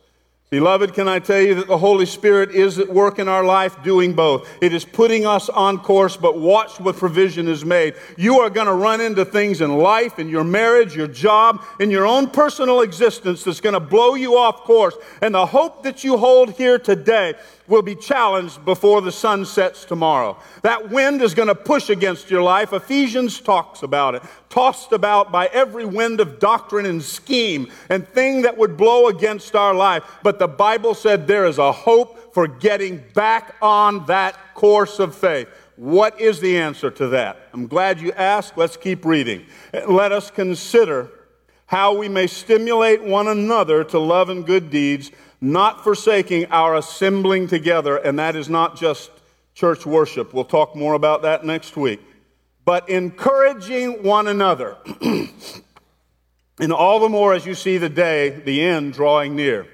Beloved, 0.52 0.92
can 0.92 1.08
I 1.08 1.18
tell 1.18 1.40
you 1.40 1.54
that 1.54 1.66
the 1.66 1.78
Holy 1.78 2.04
Spirit 2.04 2.50
is 2.50 2.78
at 2.78 2.90
work 2.90 3.18
in 3.18 3.26
our 3.26 3.42
life 3.42 3.82
doing 3.82 4.12
both? 4.12 4.46
It 4.60 4.74
is 4.74 4.84
putting 4.84 5.24
us 5.24 5.48
on 5.48 5.78
course, 5.78 6.14
but 6.14 6.38
watch 6.38 6.78
what 6.78 6.96
provision 6.96 7.48
is 7.48 7.64
made. 7.64 7.94
You 8.18 8.40
are 8.40 8.50
going 8.50 8.66
to 8.66 8.74
run 8.74 9.00
into 9.00 9.24
things 9.24 9.62
in 9.62 9.78
life, 9.78 10.18
in 10.18 10.28
your 10.28 10.44
marriage, 10.44 10.94
your 10.94 11.06
job, 11.06 11.64
in 11.80 11.90
your 11.90 12.06
own 12.06 12.28
personal 12.28 12.82
existence 12.82 13.44
that's 13.44 13.62
going 13.62 13.72
to 13.72 13.80
blow 13.80 14.14
you 14.14 14.36
off 14.36 14.64
course. 14.64 14.94
And 15.22 15.34
the 15.34 15.46
hope 15.46 15.84
that 15.84 16.04
you 16.04 16.18
hold 16.18 16.50
here 16.50 16.78
today 16.78 17.32
will 17.68 17.82
be 17.82 17.94
challenged 17.94 18.64
before 18.64 19.00
the 19.00 19.12
sun 19.12 19.44
sets 19.44 19.84
tomorrow. 19.84 20.36
That 20.62 20.90
wind 20.90 21.22
is 21.22 21.34
going 21.34 21.48
to 21.48 21.54
push 21.54 21.90
against 21.90 22.30
your 22.30 22.42
life. 22.42 22.72
Ephesians 22.72 23.40
talks 23.40 23.82
about 23.82 24.14
it. 24.14 24.22
Tossed 24.48 24.92
about 24.92 25.30
by 25.30 25.46
every 25.46 25.84
wind 25.84 26.20
of 26.20 26.38
doctrine 26.38 26.86
and 26.86 27.02
scheme 27.02 27.70
and 27.88 28.06
thing 28.08 28.42
that 28.42 28.56
would 28.58 28.76
blow 28.76 29.08
against 29.08 29.54
our 29.54 29.74
life. 29.74 30.02
But 30.22 30.38
the 30.38 30.48
Bible 30.48 30.94
said 30.94 31.26
there 31.26 31.46
is 31.46 31.58
a 31.58 31.72
hope 31.72 32.34
for 32.34 32.46
getting 32.46 33.02
back 33.14 33.54
on 33.62 34.06
that 34.06 34.36
course 34.54 34.98
of 34.98 35.14
faith. 35.14 35.48
What 35.76 36.20
is 36.20 36.40
the 36.40 36.58
answer 36.58 36.90
to 36.90 37.08
that? 37.08 37.48
I'm 37.52 37.66
glad 37.66 38.00
you 38.00 38.12
asked. 38.12 38.56
Let's 38.56 38.76
keep 38.76 39.04
reading. 39.04 39.46
Let 39.88 40.12
us 40.12 40.30
consider 40.30 41.10
how 41.66 41.96
we 41.96 42.08
may 42.08 42.26
stimulate 42.26 43.02
one 43.02 43.28
another 43.28 43.82
to 43.82 43.98
love 43.98 44.28
and 44.28 44.44
good 44.44 44.70
deeds 44.70 45.10
not 45.42 45.82
forsaking 45.82 46.46
our 46.46 46.76
assembling 46.76 47.48
together, 47.48 47.96
and 47.96 48.18
that 48.20 48.36
is 48.36 48.48
not 48.48 48.76
just 48.76 49.10
church 49.54 49.84
worship. 49.84 50.32
We'll 50.32 50.44
talk 50.44 50.76
more 50.76 50.94
about 50.94 51.22
that 51.22 51.44
next 51.44 51.76
week. 51.76 52.00
But 52.64 52.88
encouraging 52.88 54.04
one 54.04 54.28
another. 54.28 54.76
and 56.60 56.72
all 56.72 57.00
the 57.00 57.08
more 57.08 57.34
as 57.34 57.44
you 57.44 57.54
see 57.54 57.76
the 57.76 57.88
day, 57.88 58.30
the 58.30 58.62
end 58.62 58.92
drawing 58.92 59.34
near. 59.34 59.66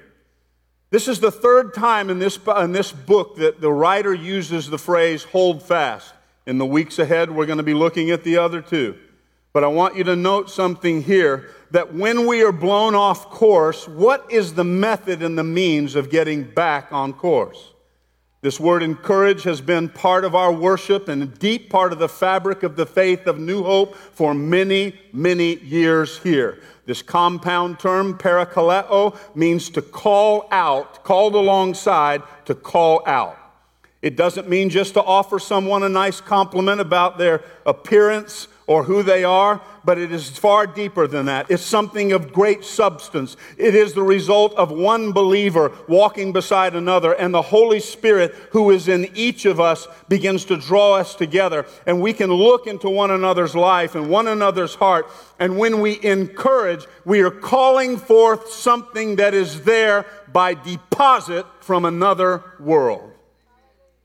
This 0.89 1.07
is 1.07 1.19
the 1.19 1.31
third 1.31 1.75
time 1.75 2.09
in 2.09 2.17
this, 2.17 2.39
in 2.57 2.71
this 2.71 2.91
book 2.91 3.35
that 3.35 3.61
the 3.61 3.71
writer 3.71 4.13
uses 4.13 4.71
the 4.71 4.79
phrase 4.79 5.23
hold 5.23 5.61
fast. 5.61 6.15
In 6.47 6.57
the 6.57 6.65
weeks 6.65 6.97
ahead, 6.97 7.29
we're 7.29 7.45
going 7.45 7.57
to 7.57 7.63
be 7.63 7.75
looking 7.75 8.09
at 8.09 8.23
the 8.23 8.37
other 8.37 8.59
two. 8.59 8.97
But 9.51 9.63
I 9.63 9.67
want 9.67 9.95
you 9.95 10.03
to 10.05 10.15
note 10.15 10.49
something 10.49 11.01
here 11.01 11.49
that 11.71 11.93
when 11.93 12.27
we 12.27 12.43
are 12.43 12.51
blown 12.51 12.95
off 12.95 13.29
course, 13.29 13.87
what 13.87 14.31
is 14.31 14.53
the 14.53 14.63
method 14.63 15.23
and 15.23 15.37
the 15.37 15.43
means 15.43 15.95
of 15.95 16.09
getting 16.09 16.43
back 16.43 16.91
on 16.91 17.13
course? 17.13 17.73
This 18.41 18.59
word 18.59 18.83
encourage 18.83 19.43
has 19.43 19.59
been 19.59 19.89
part 19.89 20.23
of 20.23 20.33
our 20.33 20.53
worship 20.53 21.09
and 21.09 21.21
a 21.21 21.25
deep 21.25 21.69
part 21.69 21.91
of 21.91 21.99
the 21.99 22.07
fabric 22.07 22.63
of 22.63 22.77
the 22.77 22.85
faith 22.85 23.27
of 23.27 23.37
New 23.37 23.63
Hope 23.63 23.95
for 23.95 24.33
many, 24.33 24.97
many 25.11 25.57
years 25.57 26.19
here. 26.19 26.59
This 26.85 27.01
compound 27.01 27.79
term, 27.79 28.17
parakaleo, 28.17 29.17
means 29.35 29.69
to 29.71 29.81
call 29.81 30.47
out, 30.51 31.03
called 31.03 31.35
alongside, 31.35 32.23
to 32.45 32.55
call 32.55 33.03
out. 33.05 33.37
It 34.01 34.15
doesn't 34.15 34.47
mean 34.47 34.69
just 34.69 34.93
to 34.93 35.03
offer 35.03 35.37
someone 35.37 35.83
a 35.83 35.89
nice 35.89 36.21
compliment 36.21 36.79
about 36.79 37.17
their 37.17 37.43
appearance 37.65 38.47
or 38.69 38.83
who 38.83 39.01
they 39.01 39.23
are, 39.23 39.59
but 39.83 39.97
it 39.97 40.11
is 40.11 40.29
far 40.29 40.67
deeper 40.67 41.07
than 41.07 41.25
that. 41.25 41.49
It's 41.49 41.65
something 41.65 42.11
of 42.11 42.31
great 42.31 42.63
substance. 42.63 43.35
It 43.57 43.73
is 43.73 43.93
the 43.93 44.03
result 44.03 44.53
of 44.53 44.69
one 44.69 45.11
believer 45.11 45.71
walking 45.87 46.31
beside 46.31 46.75
another, 46.75 47.13
and 47.13 47.33
the 47.33 47.41
Holy 47.41 47.79
Spirit 47.79 48.35
who 48.51 48.69
is 48.69 48.87
in 48.87 49.09
each 49.15 49.45
of 49.45 49.59
us 49.59 49.87
begins 50.07 50.45
to 50.45 50.55
draw 50.55 50.93
us 50.93 51.15
together. 51.15 51.65
And 51.87 51.99
we 51.99 52.13
can 52.13 52.31
look 52.31 52.67
into 52.67 52.91
one 52.91 53.09
another's 53.09 53.55
life 53.55 53.95
and 53.95 54.07
one 54.07 54.27
another's 54.27 54.75
heart. 54.75 55.09
And 55.39 55.57
when 55.57 55.81
we 55.81 55.99
encourage, 56.03 56.85
we 57.05 57.21
are 57.21 57.31
calling 57.31 57.97
forth 57.97 58.51
something 58.51 59.15
that 59.15 59.33
is 59.33 59.63
there 59.63 60.05
by 60.31 60.53
deposit 60.53 61.47
from 61.59 61.85
another 61.85 62.43
world. 62.59 63.08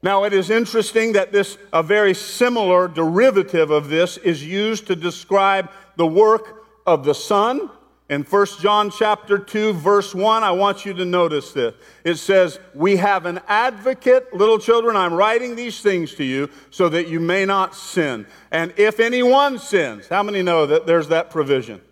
Now, 0.04 0.24
it 0.24 0.34
is 0.34 0.50
interesting 0.50 1.14
that 1.14 1.32
this, 1.32 1.56
a 1.72 1.82
very 1.82 2.12
similar 2.12 2.88
derivative 2.88 3.70
of 3.70 3.88
this, 3.88 4.18
is 4.18 4.44
used 4.44 4.86
to 4.88 4.94
describe 4.94 5.70
the 5.96 6.06
work 6.06 6.66
of 6.86 7.06
the 7.06 7.14
Son. 7.14 7.70
In 8.10 8.22
1 8.22 8.46
John 8.60 8.90
chapter 8.90 9.38
2, 9.38 9.72
verse 9.72 10.14
1, 10.14 10.44
I 10.44 10.50
want 10.50 10.84
you 10.84 10.92
to 10.92 11.06
notice 11.06 11.52
this. 11.52 11.72
It 12.04 12.16
says, 12.16 12.60
We 12.74 12.96
have 12.96 13.24
an 13.24 13.40
advocate, 13.48 14.34
little 14.34 14.58
children, 14.58 14.94
I'm 14.94 15.14
writing 15.14 15.56
these 15.56 15.80
things 15.80 16.14
to 16.16 16.24
you 16.24 16.50
so 16.68 16.90
that 16.90 17.08
you 17.08 17.18
may 17.18 17.46
not 17.46 17.74
sin. 17.74 18.26
And 18.50 18.74
if 18.76 19.00
anyone 19.00 19.58
sins, 19.58 20.06
how 20.08 20.22
many 20.22 20.42
know 20.42 20.66
that 20.66 20.86
there's 20.86 21.08
that 21.08 21.30
provision? 21.30 21.76
It 21.76 21.82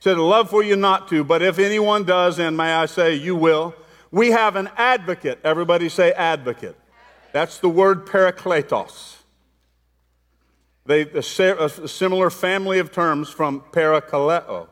said, 0.00 0.18
love 0.18 0.50
for 0.50 0.62
you 0.62 0.76
not 0.76 1.08
to, 1.08 1.24
but 1.24 1.40
if 1.40 1.58
anyone 1.58 2.04
does, 2.04 2.38
and 2.38 2.58
may 2.58 2.74
I 2.74 2.84
say, 2.84 3.14
you 3.14 3.34
will, 3.34 3.74
we 4.10 4.32
have 4.32 4.56
an 4.56 4.68
advocate. 4.76 5.38
Everybody 5.42 5.88
say 5.88 6.12
advocate 6.12 6.76
that's 7.34 7.58
the 7.58 7.68
word 7.68 8.06
parakletos. 8.06 9.16
They, 10.86 11.02
a, 11.02 11.18
a 11.18 11.88
similar 11.88 12.30
family 12.30 12.78
of 12.78 12.92
terms 12.92 13.28
from 13.28 13.62
parakaleo. 13.72 14.68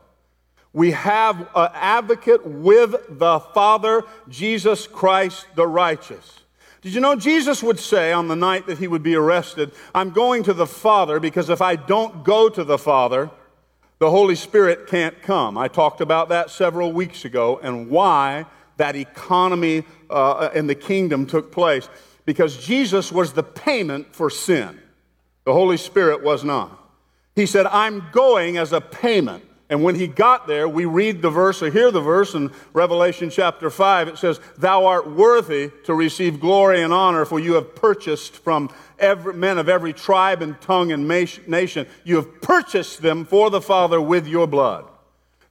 We 0.71 0.91
have 0.91 1.41
an 1.55 1.69
advocate 1.73 2.47
with 2.47 2.95
the 3.09 3.41
Father, 3.41 4.03
Jesus 4.29 4.87
Christ 4.87 5.45
the 5.55 5.67
righteous. 5.67 6.39
Did 6.81 6.93
you 6.93 7.01
know 7.01 7.17
Jesus 7.17 7.61
would 7.61 7.79
say 7.79 8.13
on 8.13 8.29
the 8.29 8.35
night 8.35 8.65
that 8.67 8.77
he 8.77 8.87
would 8.87 9.03
be 9.03 9.15
arrested, 9.15 9.73
I'm 9.93 10.11
going 10.11 10.43
to 10.43 10.53
the 10.53 10.65
Father 10.65 11.19
because 11.19 11.49
if 11.49 11.61
I 11.61 11.75
don't 11.75 12.23
go 12.23 12.47
to 12.47 12.63
the 12.63 12.77
Father, 12.77 13.29
the 13.99 14.09
Holy 14.09 14.35
Spirit 14.35 14.87
can't 14.87 15.21
come. 15.21 15.57
I 15.57 15.67
talked 15.67 15.99
about 15.99 16.29
that 16.29 16.49
several 16.49 16.93
weeks 16.93 17.25
ago 17.25 17.59
and 17.61 17.89
why 17.89 18.45
that 18.77 18.95
economy 18.95 19.83
uh, 20.09 20.49
in 20.55 20.67
the 20.67 20.75
kingdom 20.75 21.25
took 21.25 21.51
place 21.51 21.89
because 22.25 22.65
Jesus 22.65 23.11
was 23.11 23.33
the 23.33 23.43
payment 23.43 24.15
for 24.15 24.29
sin. 24.29 24.79
The 25.45 25.53
Holy 25.53 25.77
Spirit 25.77 26.23
was 26.23 26.43
not. 26.43 26.79
He 27.35 27.45
said, 27.45 27.65
I'm 27.67 28.05
going 28.11 28.57
as 28.57 28.71
a 28.71 28.81
payment. 28.81 29.43
And 29.69 29.83
when 29.83 29.95
he 29.95 30.07
got 30.07 30.45
there, 30.45 30.67
we 30.67 30.85
read 30.85 31.21
the 31.21 31.31
verse 31.31 31.63
or 31.63 31.71
hear 31.71 31.89
the 31.89 32.01
verse 32.01 32.35
in 32.35 32.51
Revelation 32.73 33.29
chapter 33.29 33.69
5. 33.69 34.07
It 34.07 34.17
says, 34.17 34.39
Thou 34.57 34.85
art 34.85 35.09
worthy 35.09 35.71
to 35.85 35.95
receive 35.95 36.39
glory 36.39 36.83
and 36.83 36.93
honor, 36.93 37.25
for 37.25 37.39
you 37.39 37.53
have 37.53 37.73
purchased 37.73 38.35
from 38.35 38.69
every, 38.99 39.33
men 39.33 39.57
of 39.57 39.69
every 39.69 39.91
tribe 39.91 40.41
and 40.41 40.59
tongue 40.61 40.91
and 40.91 41.07
nation. 41.07 41.87
You 42.03 42.15
have 42.17 42.41
purchased 42.41 43.01
them 43.01 43.25
for 43.25 43.49
the 43.49 43.61
Father 43.61 43.99
with 43.99 44.27
your 44.27 44.45
blood. 44.45 44.85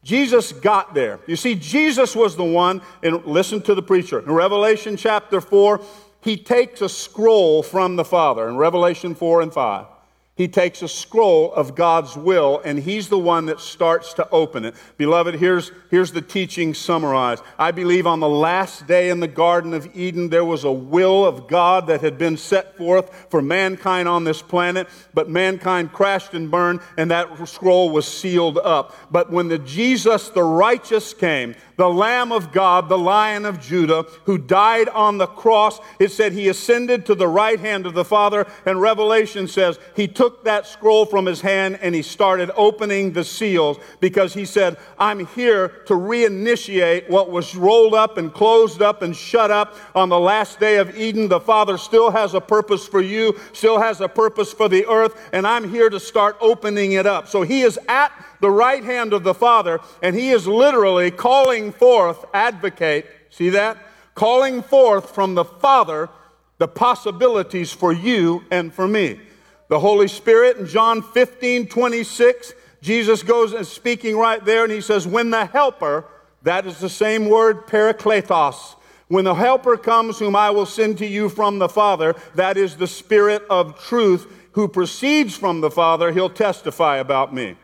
Jesus 0.05 0.53
got 0.53 0.95
there. 0.95 1.21
You 1.27 1.37
see, 1.37 1.55
Jesus 1.55 2.17
was 2.17 2.37
the 2.37 2.45
one, 2.45 2.83
and 3.03 3.25
listen 3.25 3.63
to 3.63 3.75
the 3.75 3.83
preacher. 3.83 4.19
In 4.19 4.33
Revelation 4.33 4.97
chapter 4.97 5.41
4, 5.41 5.81
he 6.23 6.37
takes 6.37 6.81
a 6.81 6.89
scroll 6.89 7.63
from 7.63 7.97
the 7.97 8.05
Father 8.05 8.49
in 8.49 8.57
Revelation 8.57 9.15
4 9.15 9.43
and 9.43 9.53
5. 9.53 9.87
He 10.35 10.49
takes 10.49 10.81
a 10.81 10.89
scroll 10.89 11.53
of 11.53 11.75
God's 11.75 12.17
will 12.17 12.63
and 12.65 12.79
he's 12.79 13.11
the 13.11 13.19
one 13.19 13.47
that 13.47 13.61
starts 13.61 14.15
to 14.15 14.29
open 14.31 14.65
it. 14.65 14.75
Beloved, 14.97 15.35
here's, 15.35 15.73
here's 15.91 16.11
the 16.11 16.23
teaching 16.23 16.73
summarized. 16.73 17.45
I 17.59 17.71
believe 17.71 18.07
on 18.07 18.21
the 18.21 18.29
last 18.31 18.87
day 18.87 19.11
in 19.11 19.21
the 19.21 19.29
Garden 19.29 19.75
of 19.75 19.95
Eden, 19.95 20.31
there 20.31 20.45
was 20.45 20.65
a 20.65 20.73
will 20.73 21.27
of 21.27 21.49
God 21.49 21.87
that 21.89 22.01
had 22.01 22.17
been 22.17 22.39
set 22.39 22.79
forth 22.79 23.27
for 23.29 23.43
mankind 23.43 24.09
on 24.09 24.25
this 24.25 24.41
planet, 24.41 24.89
but 25.13 25.29
mankind 25.29 25.93
crashed 25.93 26.33
and 26.33 26.51
burned 26.51 26.81
and 26.97 27.11
that 27.11 27.47
scroll 27.47 27.91
was 27.91 28.09
sealed 28.09 28.57
up. 28.57 28.97
But 29.13 29.31
when 29.31 29.49
the 29.49 29.59
Jesus, 29.59 30.31
the 30.31 30.43
righteous, 30.43 31.13
came, 31.13 31.55
the 31.77 31.89
Lamb 31.89 32.33
of 32.33 32.53
God, 32.53 32.89
the 32.89 32.99
Lion 32.99 33.45
of 33.45 33.61
Judah, 33.61 34.05
who 34.25 34.39
died 34.39 34.89
on 34.91 35.19
the 35.19 35.27
cross. 35.27 35.81
It 35.99 36.11
said 36.11 36.33
he 36.33 36.49
ascended 36.49 37.07
to 37.07 37.15
the 37.15 37.29
right 37.29 37.59
hand 37.59 37.87
of 37.87 37.95
the 37.95 38.05
Father, 38.05 38.47
and 38.67 38.81
Revelation 38.81 39.49
says 39.49 39.79
he 39.97 40.09
took 40.09 40.45
that 40.45 40.67
scroll 40.67 41.07
from 41.07 41.27
his 41.27 41.41
hand 41.41 41.79
and 41.83 41.95
he 41.95 42.03
started 42.03 42.51
opening 42.57 43.13
the 43.13 43.25
seals 43.25 43.79
because 44.01 44.35
he 44.35 44.45
said, 44.45 44.77
I'm 44.99 45.27
here 45.27 45.69
to 45.87 45.95
reinitiate 45.95 47.09
what 47.09 47.31
was 47.31 47.55
rolled 47.55 47.95
up 47.95 48.19
and 48.19 48.33
closed 48.33 48.83
up 48.83 49.03
and 49.03 49.15
shut 49.15 49.51
up 49.51 49.77
on 49.95 50.09
the 50.09 50.21
last 50.21 50.61
day 50.61 50.77
of 50.77 50.97
Eden. 50.97 51.29
The 51.29 51.41
Father 51.41 51.79
still 51.79 52.11
has 52.11 52.35
a 52.35 52.41
purpose 52.41 52.87
for 52.87 53.01
you, 53.01 53.39
still 53.53 53.79
has 53.79 54.01
a 54.01 54.09
purpose 54.09 54.53
for 54.53 54.69
the 54.69 54.87
earth, 54.87 55.19
and 55.33 55.47
I'm 55.47 55.69
here 55.69 55.91
to 55.91 56.01
start 56.01 56.37
opening 56.41 56.93
it 56.93 57.07
up. 57.07 57.29
So 57.29 57.43
he 57.43 57.63
is 57.63 57.79
at 57.89 58.13
the 58.43 58.51
right 58.51 58.83
hand 58.83 59.13
of 59.13 59.23
the 59.23 59.33
Father, 59.33 59.81
and 60.03 60.17
he 60.17 60.31
is 60.31 60.49
literally 60.49 61.13
calling 61.13 61.73
forth, 61.73 62.25
advocate, 62.35 63.07
see 63.31 63.51
that? 63.51 63.79
Calling 64.15 64.63
forth 64.63 65.15
from 65.15 65.35
the 65.35 65.45
Father 65.45 66.11
the 66.59 66.67
possibilities 66.67 67.73
for 67.73 67.93
you 67.93 68.45
and 68.51 68.75
for 68.75 68.87
me. 68.87 69.21
The 69.69 69.79
Holy 69.79 70.09
Spirit 70.09 70.57
in 70.57 70.67
John 70.67 71.03
15, 71.03 71.69
26, 71.69 72.53
Jesus 72.83 73.23
goes 73.23 73.53
and 73.53 73.65
speaking 73.65 74.19
right 74.19 74.45
there, 74.45 74.65
and 74.65 74.73
he 74.73 74.81
says, 74.81 75.07
When 75.07 75.31
the 75.31 75.47
Helper, 75.47 76.05
that 76.43 76.67
is 76.67 76.79
the 76.79 76.89
same 76.89 77.29
word, 77.29 77.69
parakletos, 77.69 78.75
when 79.07 79.25
the 79.25 79.35
Helper 79.35 79.77
comes, 79.77 80.19
whom 80.19 80.35
I 80.35 80.51
will 80.51 80.67
send 80.67 80.99
to 80.99 81.07
you 81.07 81.29
from 81.29 81.61
the 81.61 81.69
Father, 81.69 82.17
that 82.35 82.57
is 82.57 82.77
the 82.77 82.89
Spirit 82.89 83.45
of 83.49 83.79
truth 83.79 84.27
who 84.53 84.67
proceeds 84.67 85.37
from 85.37 85.61
the 85.61 85.71
Father, 85.71 86.11
he'll 86.11 86.29
testify 86.29 86.97
about 86.97 87.33
me. 87.33 87.57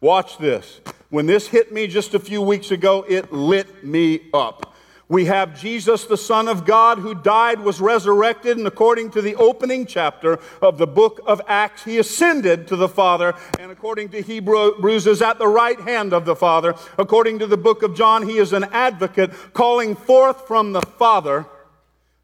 Watch 0.00 0.38
this. 0.38 0.80
When 1.10 1.26
this 1.26 1.48
hit 1.48 1.72
me 1.72 1.86
just 1.86 2.14
a 2.14 2.18
few 2.18 2.42
weeks 2.42 2.70
ago, 2.70 3.04
it 3.08 3.32
lit 3.32 3.84
me 3.84 4.22
up. 4.34 4.74
We 5.08 5.26
have 5.26 5.58
Jesus, 5.58 6.04
the 6.04 6.16
Son 6.16 6.48
of 6.48 6.64
God, 6.64 6.98
who 6.98 7.14
died, 7.14 7.60
was 7.60 7.80
resurrected, 7.80 8.58
and 8.58 8.66
according 8.66 9.10
to 9.12 9.22
the 9.22 9.36
opening 9.36 9.86
chapter 9.86 10.40
of 10.60 10.78
the 10.78 10.86
book 10.86 11.20
of 11.26 11.40
Acts, 11.46 11.84
he 11.84 11.98
ascended 11.98 12.66
to 12.68 12.76
the 12.76 12.88
Father, 12.88 13.34
and 13.60 13.70
according 13.70 14.08
to 14.08 14.20
Hebrews, 14.20 15.06
is 15.06 15.22
at 15.22 15.38
the 15.38 15.46
right 15.46 15.78
hand 15.78 16.12
of 16.12 16.24
the 16.24 16.34
Father. 16.34 16.74
According 16.98 17.38
to 17.38 17.46
the 17.46 17.56
book 17.56 17.84
of 17.84 17.94
John, 17.94 18.28
he 18.28 18.38
is 18.38 18.52
an 18.52 18.64
advocate 18.64 19.32
calling 19.52 19.94
forth 19.94 20.48
from 20.48 20.72
the 20.72 20.82
Father 20.82 21.46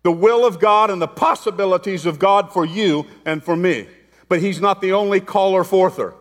the 0.02 0.10
will 0.10 0.44
of 0.44 0.58
God 0.58 0.90
and 0.90 1.00
the 1.00 1.06
possibilities 1.06 2.04
of 2.04 2.18
God 2.18 2.52
for 2.52 2.64
you 2.64 3.06
and 3.24 3.44
for 3.44 3.54
me. 3.54 3.86
But 4.28 4.40
he's 4.40 4.60
not 4.60 4.80
the 4.80 4.92
only 4.92 5.20
caller 5.20 5.62
forther. 5.62 6.14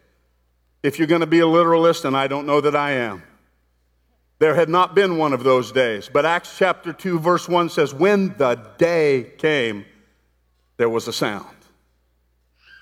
if 0.83 0.97
you're 0.97 1.07
going 1.07 1.21
to 1.21 1.27
be 1.27 1.39
a 1.39 1.47
literalist, 1.47 2.05
and 2.05 2.15
I 2.15 2.27
don't 2.27 2.45
know 2.45 2.61
that 2.61 2.75
I 2.75 2.91
am. 2.91 3.23
There 4.39 4.55
had 4.55 4.69
not 4.69 4.95
been 4.95 5.17
one 5.17 5.33
of 5.33 5.43
those 5.43 5.71
days. 5.71 6.09
But 6.11 6.25
Acts 6.25 6.57
chapter 6.57 6.93
2, 6.93 7.19
verse 7.19 7.49
1 7.49 7.69
says, 7.69 7.93
When 7.93 8.37
the 8.37 8.55
day 8.77 9.33
came, 9.37 9.85
there 10.77 10.89
was 10.89 11.07
a 11.09 11.13
sound. 11.13 11.45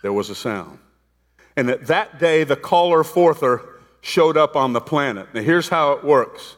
There 0.04 0.14
was 0.14 0.30
a 0.30 0.36
sound. 0.36 0.78
And 1.56 1.72
at 1.72 1.88
that 1.88 2.20
day, 2.20 2.44
the 2.44 2.56
caller 2.56 3.04
forther 3.04 3.62
showed 4.02 4.38
up 4.38 4.56
on 4.56 4.74
the 4.74 4.82
planet. 4.82 5.34
Now, 5.34 5.42
here's 5.42 5.70
how 5.70 5.94
it 5.94 6.04
works 6.04 6.58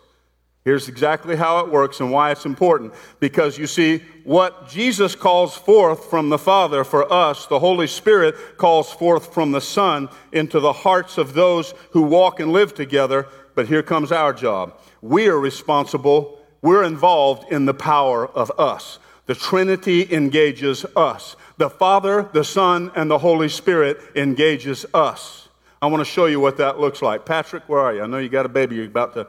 Here's 0.66 0.89
exactly 0.89 1.36
how 1.36 1.60
it 1.60 1.72
works 1.72 2.00
and 2.00 2.12
why 2.12 2.32
it's 2.32 2.46
important. 2.46 2.94
Because 3.20 3.58
you 3.58 3.66
see, 3.66 4.04
what 4.24 4.70
Jesus 4.70 5.16
calls 5.16 5.56
forth 5.56 6.10
from 6.10 6.30
the 6.30 6.38
Father 6.38 6.84
for 6.84 7.12
us, 7.12 7.46
the 7.48 7.60
Holy 7.60 7.88
Spirit 7.88 8.36
calls 8.58 8.92
forth 8.92 9.34
from 9.34 9.51
the 9.51 9.62
Son 9.62 10.10
into 10.34 10.60
the 10.60 10.74
hearts 10.74 11.18
of 11.18 11.34
those 11.34 11.74
who 11.92 12.01
walk 12.01 12.39
and 12.39 12.51
live 12.51 12.74
together. 12.74 13.28
But 13.56 13.68
here 13.68 13.82
comes 13.82 14.12
our 14.12 14.34
job. 14.34 14.78
We 15.01 15.28
are 15.28 15.39
responsible, 15.39 16.39
we're 16.62 16.84
involved 16.84 17.51
in 17.51 17.66
the 17.66 17.74
power 17.74 18.28
of 18.28 18.51
us. 18.60 19.00
The 19.28 19.36
Trinity 19.36 20.13
engages 20.13 20.86
us. 20.96 21.38
The 21.58 21.70
Father, 21.70 22.30
the 22.34 22.44
Son, 22.44 22.92
and 22.96 23.10
the 23.10 23.20
Holy 23.20 23.48
Spirit 23.48 23.98
engages 24.16 24.86
us. 24.94 25.48
I 25.82 25.88
want 25.88 26.01
to 26.01 26.06
show 26.06 26.25
you 26.25 26.42
what 26.42 26.58
that 26.58 26.80
looks 26.80 27.01
like. 27.01 27.25
Patrick, 27.25 27.70
where 27.70 27.80
are 27.80 27.94
you? 27.94 28.04
I 28.04 28.08
know 28.08 28.18
you 28.18 28.28
got 28.28 28.46
a 28.46 28.50
baby 28.50 28.75
you're 28.75 28.86
about 28.86 29.13
to 29.13 29.28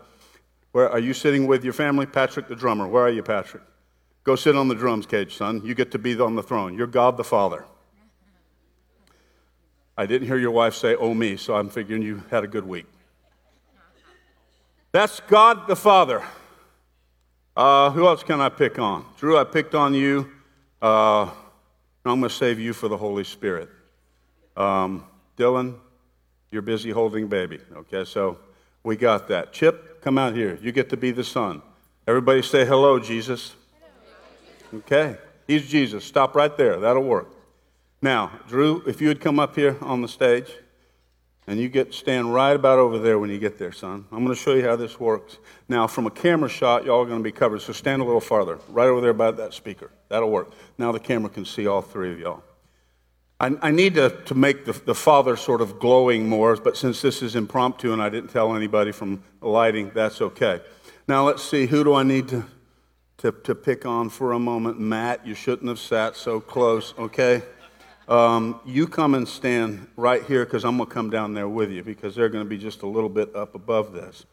where 0.73 0.89
are 0.89 0.99
you 0.99 1.12
sitting 1.15 1.47
with 1.47 1.65
your 1.65 1.73
family? 1.73 2.07
Patrick 2.07 2.49
the 2.49 2.55
drummer. 2.55 2.87
Where 2.87 3.05
are 3.05 3.11
you, 3.11 3.23
Patrick? 3.23 3.62
Go 4.23 4.37
sit 4.37 4.55
on 4.57 4.69
the 4.69 4.75
drums 4.75 5.07
cage, 5.07 5.37
son. 5.37 5.62
You 5.65 5.75
get 5.75 5.91
to 5.93 5.99
be 5.99 6.19
on 6.21 6.37
the 6.37 6.43
throne. 6.43 6.77
You're 6.77 6.87
God 6.87 7.17
the 7.17 7.25
Father. 7.25 7.65
I 9.97 10.07
didn't 10.07 10.29
hear 10.29 10.39
your 10.39 10.50
wife 10.50 10.75
say, 10.75 10.95
oh, 10.95 11.15
me, 11.15 11.37
so 11.37 11.55
I'm 11.55 11.69
figuring 11.69 12.03
you 12.03 12.23
had 12.31 12.45
a 12.45 12.47
good 12.47 12.67
week. 12.67 12.87
That's 14.93 15.21
God 15.21 15.67
the 15.67 15.77
Father. 15.77 16.23
Uh, 17.57 17.91
who 17.91 18.07
else 18.07 18.23
can 18.23 18.41
I 18.41 18.49
pick 18.49 18.79
on? 18.79 19.05
Drew, 19.19 19.37
I 19.37 19.45
picked 19.45 19.75
on 19.75 19.93
you. 19.95 20.31
Uh, 20.81 21.25
I'm 22.05 22.21
going 22.21 22.23
to 22.23 22.31
save 22.31 22.59
you 22.59 22.73
for 22.73 22.89
the 22.89 22.97
Holy 22.97 23.25
Spirit. 23.25 23.69
Um, 24.57 25.05
Dylan, 25.37 25.77
you're 26.50 26.62
busy 26.62 26.91
holding 26.91 27.29
baby. 27.29 27.59
Okay, 27.77 28.05
so 28.05 28.39
we 28.83 28.97
got 28.97 29.29
that. 29.29 29.53
Chip, 29.53 29.89
come 30.00 30.19
out 30.19 30.35
here. 30.35 30.59
You 30.61 30.73
get 30.73 30.90
to 30.90 30.97
be 30.97 31.11
the 31.11 31.25
son. 31.25 31.62
Everybody 32.07 32.42
say 32.42 32.64
hello, 32.64 32.99
Jesus. 32.99 33.54
Okay. 34.75 35.16
He's 35.47 35.69
Jesus. 35.69 36.04
Stop 36.04 36.35
right 36.35 36.57
there. 36.57 36.78
That'll 36.78 37.02
work. 37.02 37.28
Now, 38.02 38.33
Drew, 38.49 38.83
if 38.87 39.00
you 39.00 39.09
would 39.09 39.21
come 39.21 39.38
up 39.38 39.57
here 39.57 39.76
on 39.80 40.00
the 40.00 40.09
stage, 40.09 40.50
and 41.47 41.59
you 41.59 41.69
get 41.69 41.92
stand 41.92 42.33
right 42.33 42.54
about 42.54 42.78
over 42.78 42.99
there 42.99 43.19
when 43.19 43.28
you 43.28 43.38
get 43.38 43.59
there, 43.59 43.72
son. 43.72 44.05
I'm 44.12 44.25
going 44.25 44.37
to 44.37 44.40
show 44.40 44.55
you 44.55 44.62
how 44.62 44.77
this 44.77 45.01
works. 45.01 45.38
Now, 45.68 45.88
from 45.88 46.07
a 46.07 46.11
camera 46.11 46.48
shot, 46.48 46.85
y'all 46.85 47.03
are 47.03 47.07
going 47.07 47.18
to 47.18 47.25
be 47.25 47.33
covered, 47.33 47.61
so 47.61 47.72
stand 47.72 48.01
a 48.01 48.05
little 48.05 48.20
farther, 48.20 48.59
right 48.68 48.87
over 48.87 49.01
there 49.01 49.12
by 49.12 49.33
that 49.33 49.53
speaker. 49.53 49.90
That'll 50.09 50.31
work. 50.31 50.53
Now 50.79 50.92
the 50.92 51.01
camera 51.01 51.29
can 51.29 51.44
see 51.44 51.66
all 51.66 51.83
three 51.83 52.12
of 52.12 52.20
y'all. 52.20 52.44
I, 53.40 53.57
I 53.62 53.70
need 53.70 53.94
to, 53.94 54.11
to 54.26 54.35
make 54.35 54.66
the, 54.66 54.72
the 54.72 54.94
father 54.94 55.35
sort 55.35 55.62
of 55.62 55.79
glowing 55.79 56.29
more, 56.29 56.55
but 56.57 56.76
since 56.76 57.00
this 57.00 57.22
is 57.22 57.35
impromptu 57.35 57.94
and 57.94 58.03
I 58.03 58.11
didn't 58.11 58.29
tell 58.29 58.55
anybody 58.55 58.92
from 58.92 59.24
lighting, 59.40 59.90
that's 59.94 60.20
okay. 60.20 60.61
Now 61.09 61.26
let's 61.26 61.42
see, 61.42 61.64
who 61.64 61.83
do 61.83 61.94
I 61.94 62.03
need 62.03 62.29
to, 62.29 62.44
to, 63.18 63.33
to 63.33 63.55
pick 63.55 63.87
on 63.87 64.11
for 64.11 64.33
a 64.33 64.38
moment? 64.38 64.79
Matt, 64.79 65.26
you 65.26 65.35
shouldn't 65.35 65.68
have 65.68 65.79
sat 65.79 66.16
so 66.16 66.38
close, 66.38 66.92
okay? 66.98 67.42
Um, 68.09 68.61
you 68.66 68.87
come 68.87 69.14
and 69.14 69.26
stand 69.26 69.87
right 69.96 70.22
here 70.22 70.44
because 70.44 70.64
I'm 70.64 70.76
going 70.76 70.88
to 70.88 70.94
come 70.94 71.09
down 71.09 71.33
there 71.33 71.48
with 71.48 71.70
you 71.70 71.83
because 71.83 72.14
they're 72.14 72.29
going 72.29 72.44
to 72.44 72.48
be 72.48 72.59
just 72.59 72.83
a 72.83 72.87
little 72.87 73.09
bit 73.09 73.35
up 73.35 73.55
above 73.55 73.92
this. 73.92 74.26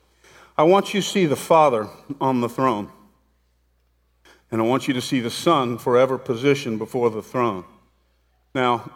I 0.58 0.63
want 0.63 0.93
you 0.93 1.02
to 1.02 1.08
see 1.08 1.28
the 1.28 1.36
Father 1.38 1.88
on 2.20 2.41
the 2.41 2.50
throne, 2.50 2.91
and 4.52 4.60
I 4.60 4.65
want 4.65 4.89
you 4.89 4.93
to 4.96 5.02
see 5.02 5.22
the 5.22 5.30
Son 5.30 5.78
forever 5.78 6.17
positioned 6.17 6.78
before 6.78 7.10
the 7.10 7.22
throne. 7.22 7.63
Now, 8.58 8.89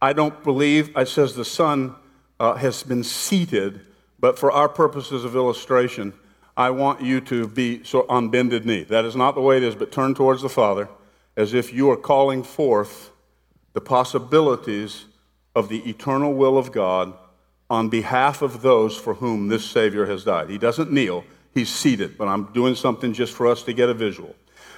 I 0.00 0.12
don't 0.12 0.40
believe, 0.44 0.96
I 0.96 1.02
says 1.02 1.34
the 1.34 1.44
Son 1.44 1.96
uh, 2.38 2.54
has 2.54 2.84
been 2.84 3.02
seated, 3.02 3.80
but 4.20 4.38
for 4.38 4.52
our 4.52 4.68
purposes 4.68 5.24
of 5.24 5.34
illustration, 5.34 6.14
I 6.56 6.70
want 6.70 7.02
you 7.02 7.20
to 7.22 7.48
be 7.48 7.82
so 7.82 8.06
on 8.08 8.28
bended 8.28 8.64
knee. 8.64 8.84
That 8.84 9.04
is 9.04 9.16
not 9.16 9.34
the 9.34 9.40
way 9.40 9.56
it 9.56 9.64
is, 9.64 9.74
but 9.74 9.90
turn 9.90 10.14
towards 10.14 10.42
the 10.42 10.48
Father 10.48 10.88
as 11.36 11.54
if 11.54 11.72
you 11.72 11.90
are 11.90 11.96
calling 11.96 12.44
forth 12.44 13.10
the 13.72 13.80
possibilities 13.80 15.06
of 15.56 15.68
the 15.68 15.80
eternal 15.90 16.32
will 16.32 16.56
of 16.56 16.70
God 16.70 17.12
on 17.68 17.88
behalf 17.88 18.42
of 18.42 18.62
those 18.62 18.96
for 18.96 19.14
whom 19.14 19.48
this 19.48 19.68
Savior 19.68 20.06
has 20.06 20.22
died. 20.22 20.50
He 20.50 20.58
doesn't 20.58 20.92
kneel, 20.92 21.24
he's 21.52 21.68
seated, 21.68 22.16
but 22.16 22.28
I'm 22.28 22.44
doing 22.52 22.76
something 22.76 23.12
just 23.12 23.32
for 23.32 23.48
us 23.48 23.64
to 23.64 23.72
get 23.72 23.88
a 23.88 23.94
visual. 23.94 24.36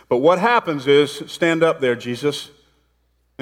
But 0.09 0.19
what 0.19 0.39
happens 0.39 0.87
is, 0.87 1.23
stand 1.27 1.63
up 1.63 1.83
there, 1.83 1.95
Jesus 1.95 2.49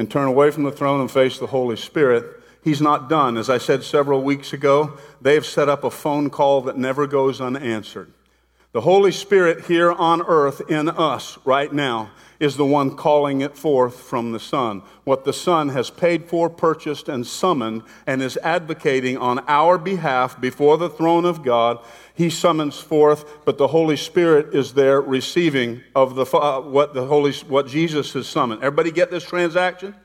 and 0.01 0.11
turn 0.11 0.27
away 0.27 0.51
from 0.51 0.65
the 0.65 0.73
throne 0.73 1.01
and 1.01 1.11
face 1.11 1.39
the 1.39 1.47
Holy 1.47 1.77
Spirit, 1.77 2.43
he's 2.65 2.81
not 2.81 3.09
done. 3.09 3.37
As 3.37 3.49
I 3.49 3.59
said 3.59 3.85
several 3.85 4.23
weeks 4.23 4.53
ago, 4.53 4.99
they've 5.21 5.47
set 5.47 5.69
up 5.69 5.85
a 5.85 5.91
phone 5.91 6.31
call 6.31 6.63
that 6.63 6.77
never 6.77 7.07
goes 7.07 7.41
unanswered. 7.41 8.11
The 8.72 8.83
Holy 8.83 9.11
Spirit 9.11 9.64
here 9.64 9.90
on 9.90 10.22
earth 10.22 10.62
in 10.70 10.88
us 10.88 11.38
right 11.44 11.72
now 11.72 12.12
is 12.38 12.56
the 12.56 12.64
one 12.64 12.96
calling 12.96 13.40
it 13.40 13.56
forth 13.56 13.98
from 13.98 14.30
the 14.30 14.38
Son. 14.38 14.83
What 15.02 15.24
the 15.24 15.33
Son 15.33 15.70
has 15.70 15.90
paid 15.90 16.26
for, 16.26 16.48
purchased, 16.48 17.09
and 17.09 17.26
summoned, 17.26 17.83
and 18.06 18.22
is 18.22 18.38
advocating 18.44 19.18
on 19.18 19.40
our 19.48 19.76
behalf 19.76 20.40
before 20.40 20.78
the 20.78 20.88
throne 20.88 21.24
of 21.24 21.42
God, 21.42 21.80
he 22.14 22.30
summons 22.30 22.78
forth, 22.78 23.44
but 23.44 23.59
the 23.59 23.66
Holy 23.68 23.96
Spirit 23.96 24.54
is 24.54 24.74
there 24.74 25.00
receiving 25.00 25.83
of 25.96 26.14
the, 26.14 26.24
uh, 26.24 26.61
what, 26.61 26.94
the 26.94 27.06
Holy, 27.06 27.33
what 27.48 27.66
Jesus 27.66 28.12
has 28.12 28.28
summoned. 28.28 28.62
Everybody 28.62 28.92
get 28.92 29.11
this 29.11 29.24
transaction? 29.24 29.96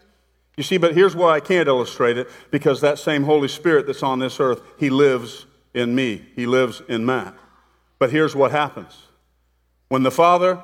You 0.57 0.63
see, 0.63 0.77
but 0.77 0.95
here's 0.95 1.15
why 1.15 1.35
I 1.35 1.39
can't 1.39 1.67
illustrate 1.67 2.17
it 2.17 2.29
because 2.49 2.81
that 2.81 2.97
same 2.97 3.25
Holy 3.25 3.47
Spirit 3.47 3.85
that's 3.85 4.01
on 4.01 4.17
this 4.17 4.39
earth, 4.39 4.63
he 4.79 4.89
lives 4.89 5.45
in 5.75 5.93
me, 5.93 6.25
he 6.35 6.47
lives 6.47 6.81
in 6.87 7.05
Matt. 7.05 7.35
But 7.99 8.11
here's 8.11 8.35
what 8.35 8.51
happens 8.51 9.03
when 9.87 10.03
the 10.03 10.11
Father, 10.11 10.61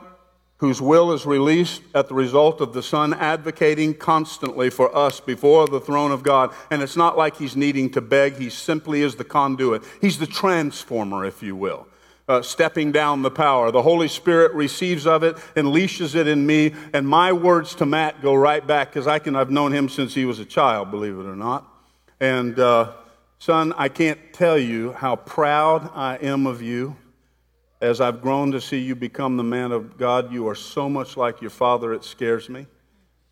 whose 0.58 0.82
will 0.82 1.12
is 1.12 1.26
released 1.26 1.82
at 1.96 2.08
the 2.08 2.14
result 2.14 2.62
of 2.62 2.74
the 2.74 2.84
Son 2.84 3.14
advocating 3.14 3.94
constantly 3.94 4.70
for 4.70 4.96
us 4.96 5.20
before 5.20 5.68
the 5.68 5.80
throne 5.80 6.12
of 6.12 6.24
God, 6.24 6.54
and 6.70 6.82
it's 6.82 6.98
not 6.98 7.18
like 7.18 7.38
he's 7.38 7.56
needing 7.56 7.90
to 7.92 8.02
beg, 8.02 8.38
he 8.38 8.50
simply 8.50 9.02
is 9.02 9.16
the 9.16 9.24
conduit. 9.24 9.84
He's 10.02 10.20
the 10.20 10.28
transformer, 10.28 11.26
if 11.26 11.42
you 11.42 11.56
will. 11.56 11.88
Uh, 12.28 12.42
stepping 12.42 12.92
down 12.92 13.24
the 13.24 13.32
power. 13.32 13.72
The 13.72 13.82
Holy 13.82 14.08
Spirit 14.08 14.54
receives 14.54 15.06
of 15.06 15.24
it, 15.24 15.36
unleashes 15.56 16.16
it 16.16 16.28
in 16.28 16.46
me, 16.46 16.74
and 16.94 17.08
my 17.08 17.34
words 17.34 17.76
to 17.76 17.86
Matt 17.86 18.22
go 18.22 18.36
right 18.36 18.66
back 18.66 18.90
because 18.90 19.08
I 19.08 19.20
can. 19.20 19.36
I've 19.36 19.50
known 19.50 19.74
him 19.74 19.90
since 19.90 20.14
he 20.14 20.24
was 20.24 20.40
a 20.40 20.46
child, 20.46 20.92
believe 20.92 21.18
it 21.18 21.26
or 21.26 21.36
not. 21.36 21.68
And 22.22 22.58
uh, 22.58 22.94
son, 23.40 23.74
I 23.76 23.90
can't 23.90 24.20
tell 24.32 24.58
you 24.58 24.94
how 24.94 25.16
proud 25.16 25.90
I 25.94 26.18
am 26.18 26.46
of 26.46 26.62
you 26.62 26.96
as 27.82 28.00
I've 28.00 28.22
grown 28.22 28.52
to 28.52 28.62
see 28.62 28.78
you 28.78 28.96
become 28.96 29.38
the 29.38 29.44
man 29.44 29.72
of 29.72 29.98
God, 29.98 30.32
you 30.32 30.48
are 30.48 30.56
so 30.56 30.88
much 30.88 31.18
like 31.18 31.42
your 31.42 31.50
father, 31.50 31.94
it 31.94 32.04
scares 32.04 32.48
me. 32.48 32.68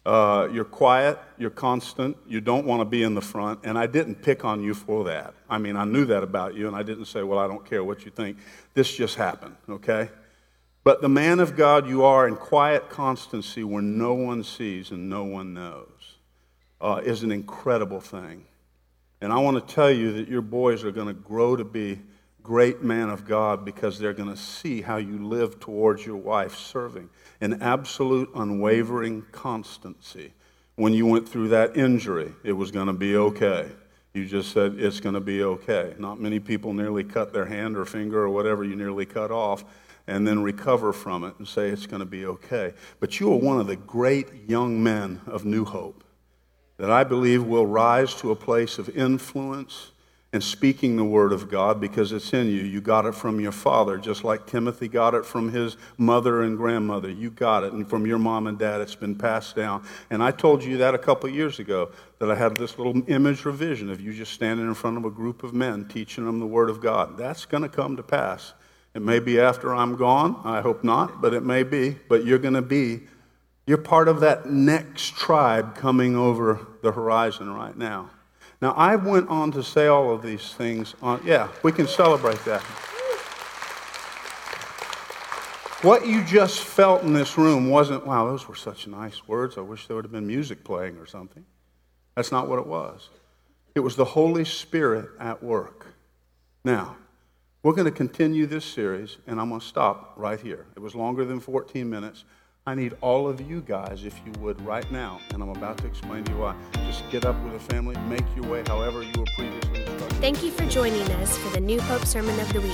Uh, 0.06 0.50
you're 0.52 0.66
quiet, 0.66 1.20
you're 1.38 1.52
constant, 1.52 2.18
you 2.28 2.42
don't 2.42 2.66
want 2.66 2.82
to 2.82 2.86
be 2.86 3.04
in 3.04 3.14
the 3.14 3.22
front, 3.22 3.60
and 3.64 3.78
I 3.78 3.86
didn't 3.86 4.16
pick 4.24 4.44
on 4.44 4.64
you 4.64 4.74
for 4.74 5.04
that. 5.04 5.36
I 5.50 5.60
mean, 5.60 5.76
I 5.76 5.84
knew 5.84 6.06
that 6.06 6.24
about 6.24 6.56
you, 6.56 6.68
and 6.68 6.76
I 6.76 6.82
didn't 6.82 7.06
say, 7.06 7.22
Well, 7.22 7.38
I 7.38 7.48
don't 7.48 7.64
care 7.64 7.84
what 7.84 8.06
you 8.06 8.12
think. 8.12 8.38
This 8.74 8.92
just 8.96 9.16
happened, 9.16 9.56
okay? 9.70 10.10
But 10.84 11.02
the 11.02 11.10
man 11.10 11.40
of 11.40 11.56
God 11.56 11.88
you 11.88 12.04
are 12.06 12.28
in 12.28 12.36
quiet 12.38 12.90
constancy 12.90 13.64
where 13.64 13.84
no 13.84 14.14
one 14.14 14.44
sees 14.44 14.90
and 14.90 15.10
no 15.10 15.26
one 15.26 15.54
knows 15.54 16.18
uh, 16.82 17.02
is 17.04 17.22
an 17.22 17.32
incredible 17.32 18.00
thing. 18.00 18.46
And 19.22 19.34
I 19.34 19.38
want 19.38 19.68
to 19.68 19.74
tell 19.76 19.92
you 19.92 20.14
that 20.14 20.30
your 20.30 20.42
boys 20.42 20.84
are 20.84 20.92
going 20.92 21.08
to 21.08 21.14
grow 21.14 21.56
to 21.56 21.66
be 21.66 22.00
great 22.44 22.82
man 22.82 23.10
of 23.10 23.26
God 23.26 23.64
because 23.64 24.00
they're 24.00 24.14
going 24.14 24.30
to 24.30 24.38
see 24.38 24.82
how 24.82 24.98
you 24.98 25.26
live 25.26 25.60
towards 25.60 26.06
your 26.06 26.18
wife 26.18 26.56
serving 26.56 27.10
in 27.42 27.62
absolute 27.62 28.30
unwavering 28.36 29.26
constancy. 29.32 30.34
When 30.76 30.94
you 30.94 31.06
went 31.06 31.28
through 31.28 31.50
that 31.50 31.76
injury, 31.76 32.34
it 32.44 32.54
was 32.54 32.72
going 32.72 32.88
to 32.88 32.94
be 32.94 33.16
okay. 33.16 33.70
You 34.14 34.26
just 34.26 34.52
said 34.52 34.76
it's 34.80 35.00
going 35.00 35.16
to 35.16 35.22
be 35.22 35.44
okay. 35.44 35.94
Not 36.00 36.20
many 36.20 36.40
people 36.40 36.74
nearly 36.74 37.04
cut 37.04 37.34
their 37.34 37.46
hand 37.46 37.78
or 37.78 37.86
finger 37.86 38.24
or 38.24 38.30
whatever 38.30 38.64
you 38.64 38.76
nearly 38.76 39.06
cut 39.06 39.32
off 39.32 39.64
and 40.08 40.28
then 40.28 40.42
recover 40.42 40.92
from 40.92 41.24
it 41.24 41.36
and 41.38 41.48
say 41.48 41.70
it's 41.70 41.86
going 41.86 42.00
to 42.00 42.06
be 42.06 42.26
okay. 42.26 42.74
But 43.00 43.20
you 43.20 43.32
are 43.32 43.38
one 43.38 43.60
of 43.60 43.68
the 43.68 43.76
great 43.76 44.50
young 44.50 44.82
men 44.82 45.22
of 45.28 45.46
New 45.46 45.66
Hope 45.66 46.04
that 46.78 46.90
I 46.90 47.04
believe 47.04 47.44
will 47.44 47.68
rise 47.68 48.16
to 48.16 48.32
a 48.32 48.36
place 48.36 48.80
of 48.80 48.90
influence 48.98 49.92
and 50.32 50.44
speaking 50.44 50.96
the 50.96 51.04
word 51.04 51.34
of 51.34 51.50
God 51.50 51.82
because 51.82 52.12
it's 52.12 52.34
in 52.34 52.48
you. 52.48 52.62
You 52.62 52.82
got 52.82 53.06
it 53.06 53.16
from 53.16 53.40
your 53.40 53.52
father, 53.52 53.98
just 53.98 54.24
like 54.24 54.46
Timothy 54.46 54.88
got 54.88 55.16
it 55.16 55.26
from 55.26 55.52
his 55.52 55.76
mother 55.98 56.44
and 56.44 56.56
grandmother. 56.56 57.10
You 57.10 57.32
got 57.32 57.64
it, 57.64 57.74
and 57.74 57.90
from 57.90 58.06
your 58.06 58.20
mom 58.20 58.46
and 58.46 58.58
dad, 58.58 58.80
it's 58.80 58.94
been 58.94 59.16
passed 59.16 59.56
down. 59.56 59.84
And 60.12 60.22
I 60.22 60.30
told 60.30 60.64
you 60.64 60.78
that 60.78 60.94
a 60.94 61.00
couple 61.00 61.30
years 61.30 61.58
ago 61.58 61.92
that 62.20 62.30
I 62.30 62.36
had 62.36 62.56
this 62.58 62.78
little 62.78 63.02
image 63.08 63.44
or 63.46 63.52
vision 63.52 63.90
of 63.90 64.00
you 64.00 64.14
just 64.14 64.34
standing 64.34 64.68
in 64.68 64.76
front 64.76 64.98
of 64.98 65.06
a 65.06 65.10
group 65.10 65.42
of 65.42 65.54
men 65.54 65.88
teaching 65.88 66.26
them 66.26 66.40
the 66.40 66.48
word 66.48 66.70
of 66.70 66.80
God. 66.80 67.18
That's 67.18 67.46
going 67.46 67.64
to 67.64 67.70
come 67.70 67.98
to 67.98 68.04
pass. 68.04 68.54
It 68.94 69.02
may 69.02 69.20
be 69.20 69.40
after 69.40 69.74
I'm 69.74 69.96
gone. 69.96 70.40
I 70.44 70.62
hope 70.62 70.84
not, 70.84 71.22
but 71.22 71.34
it 71.34 71.44
may 71.44 71.64
be. 71.64 71.98
But 72.08 72.26
you're 72.26 72.40
going 72.40 72.54
to 72.54 72.62
be, 72.62 73.02
you're 73.66 73.78
part 73.80 74.08
of 74.08 74.20
that 74.20 74.48
next 74.48 75.16
tribe 75.16 75.76
coming 75.76 76.16
over 76.16 76.68
the 76.84 76.92
horizon 76.92 77.52
right 77.52 77.76
now. 77.76 78.12
Now, 78.62 78.72
I 78.72 78.96
went 78.98 79.30
on 79.30 79.52
to 79.54 79.64
say 79.64 79.88
all 79.88 80.14
of 80.14 80.22
these 80.22 80.54
things. 80.54 80.94
On, 81.02 81.22
yeah, 81.24 81.48
we 81.64 81.72
can 81.72 81.88
celebrate 81.88 82.44
that. 82.46 82.62
What 85.82 86.06
you 86.06 86.26
just 86.26 86.60
felt 86.60 87.04
in 87.04 87.14
this 87.14 87.38
room 87.38 87.70
wasn't, 87.70 88.06
wow, 88.06 88.26
those 88.26 88.50
were 88.50 88.56
such 88.56 88.86
nice 88.86 89.26
words. 89.30 89.58
I 89.58 89.62
wish 89.62 89.88
there 89.88 89.96
would 89.96 90.04
have 90.04 90.12
been 90.12 90.28
music 90.28 90.66
playing 90.66 90.98
or 90.98 91.06
something. 91.06 91.46
That's 92.16 92.34
not 92.34 92.50
what 92.50 92.60
it 92.60 92.68
was. 92.68 93.08
It 93.76 93.80
was 93.80 93.96
the 93.96 94.04
Holy 94.04 94.44
Spirit 94.44 95.10
at 95.22 95.42
work. 95.42 95.86
Now, 96.66 96.98
we're 97.64 97.74
going 97.74 97.86
to 97.86 97.92
continue 97.92 98.46
this 98.46 98.66
series, 98.66 99.18
and 99.26 99.40
I'm 99.40 99.48
going 99.48 99.62
to 99.62 99.66
stop 99.66 100.16
right 100.18 100.40
here. 100.40 100.66
It 100.76 100.80
was 100.80 100.96
longer 100.96 101.24
than 101.24 101.40
14 101.40 101.90
minutes. 101.90 102.26
I 102.70 102.76
need 102.76 102.94
all 103.02 103.28
of 103.28 103.42
you 103.42 103.62
guys, 103.62 104.06
if 104.06 104.14
you 104.24 104.32
would, 104.42 104.62
right 104.62 104.90
now, 104.92 105.20
and 105.34 105.42
I'm 105.42 105.50
about 105.50 105.80
to 105.80 105.88
explain 105.88 106.24
to 106.26 106.32
you 106.32 106.38
why. 106.38 106.56
Just 106.86 107.02
get 107.10 107.26
up 107.26 107.36
with 107.44 107.56
a 107.56 107.60
family, 107.60 107.96
make 108.08 108.24
your 108.36 108.46
way 108.46 108.62
however 108.68 109.02
you 109.02 109.12
were 109.18 109.26
previously 109.36 109.82
instructed. 109.82 110.18
Thank 110.20 110.44
you 110.44 110.52
for 110.52 110.68
joining 110.68 111.02
us 111.14 111.36
for 111.36 111.50
the 111.50 111.60
New 111.60 111.82
Hope 111.82 112.06
Sermon 112.06 112.40
of 112.40 112.54
the 112.54 112.62
Week. 112.62 112.72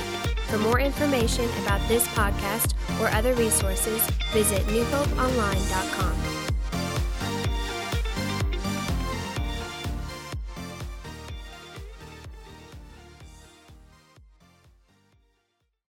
For 0.49 0.57
more 0.57 0.81
information 0.81 1.45
about 1.63 1.79
this 1.87 2.05
podcast 2.09 2.73
or 2.99 3.07
other 3.15 3.35
resources, 3.35 4.05
visit 4.33 4.63
newhopeonline.com. 4.63 6.24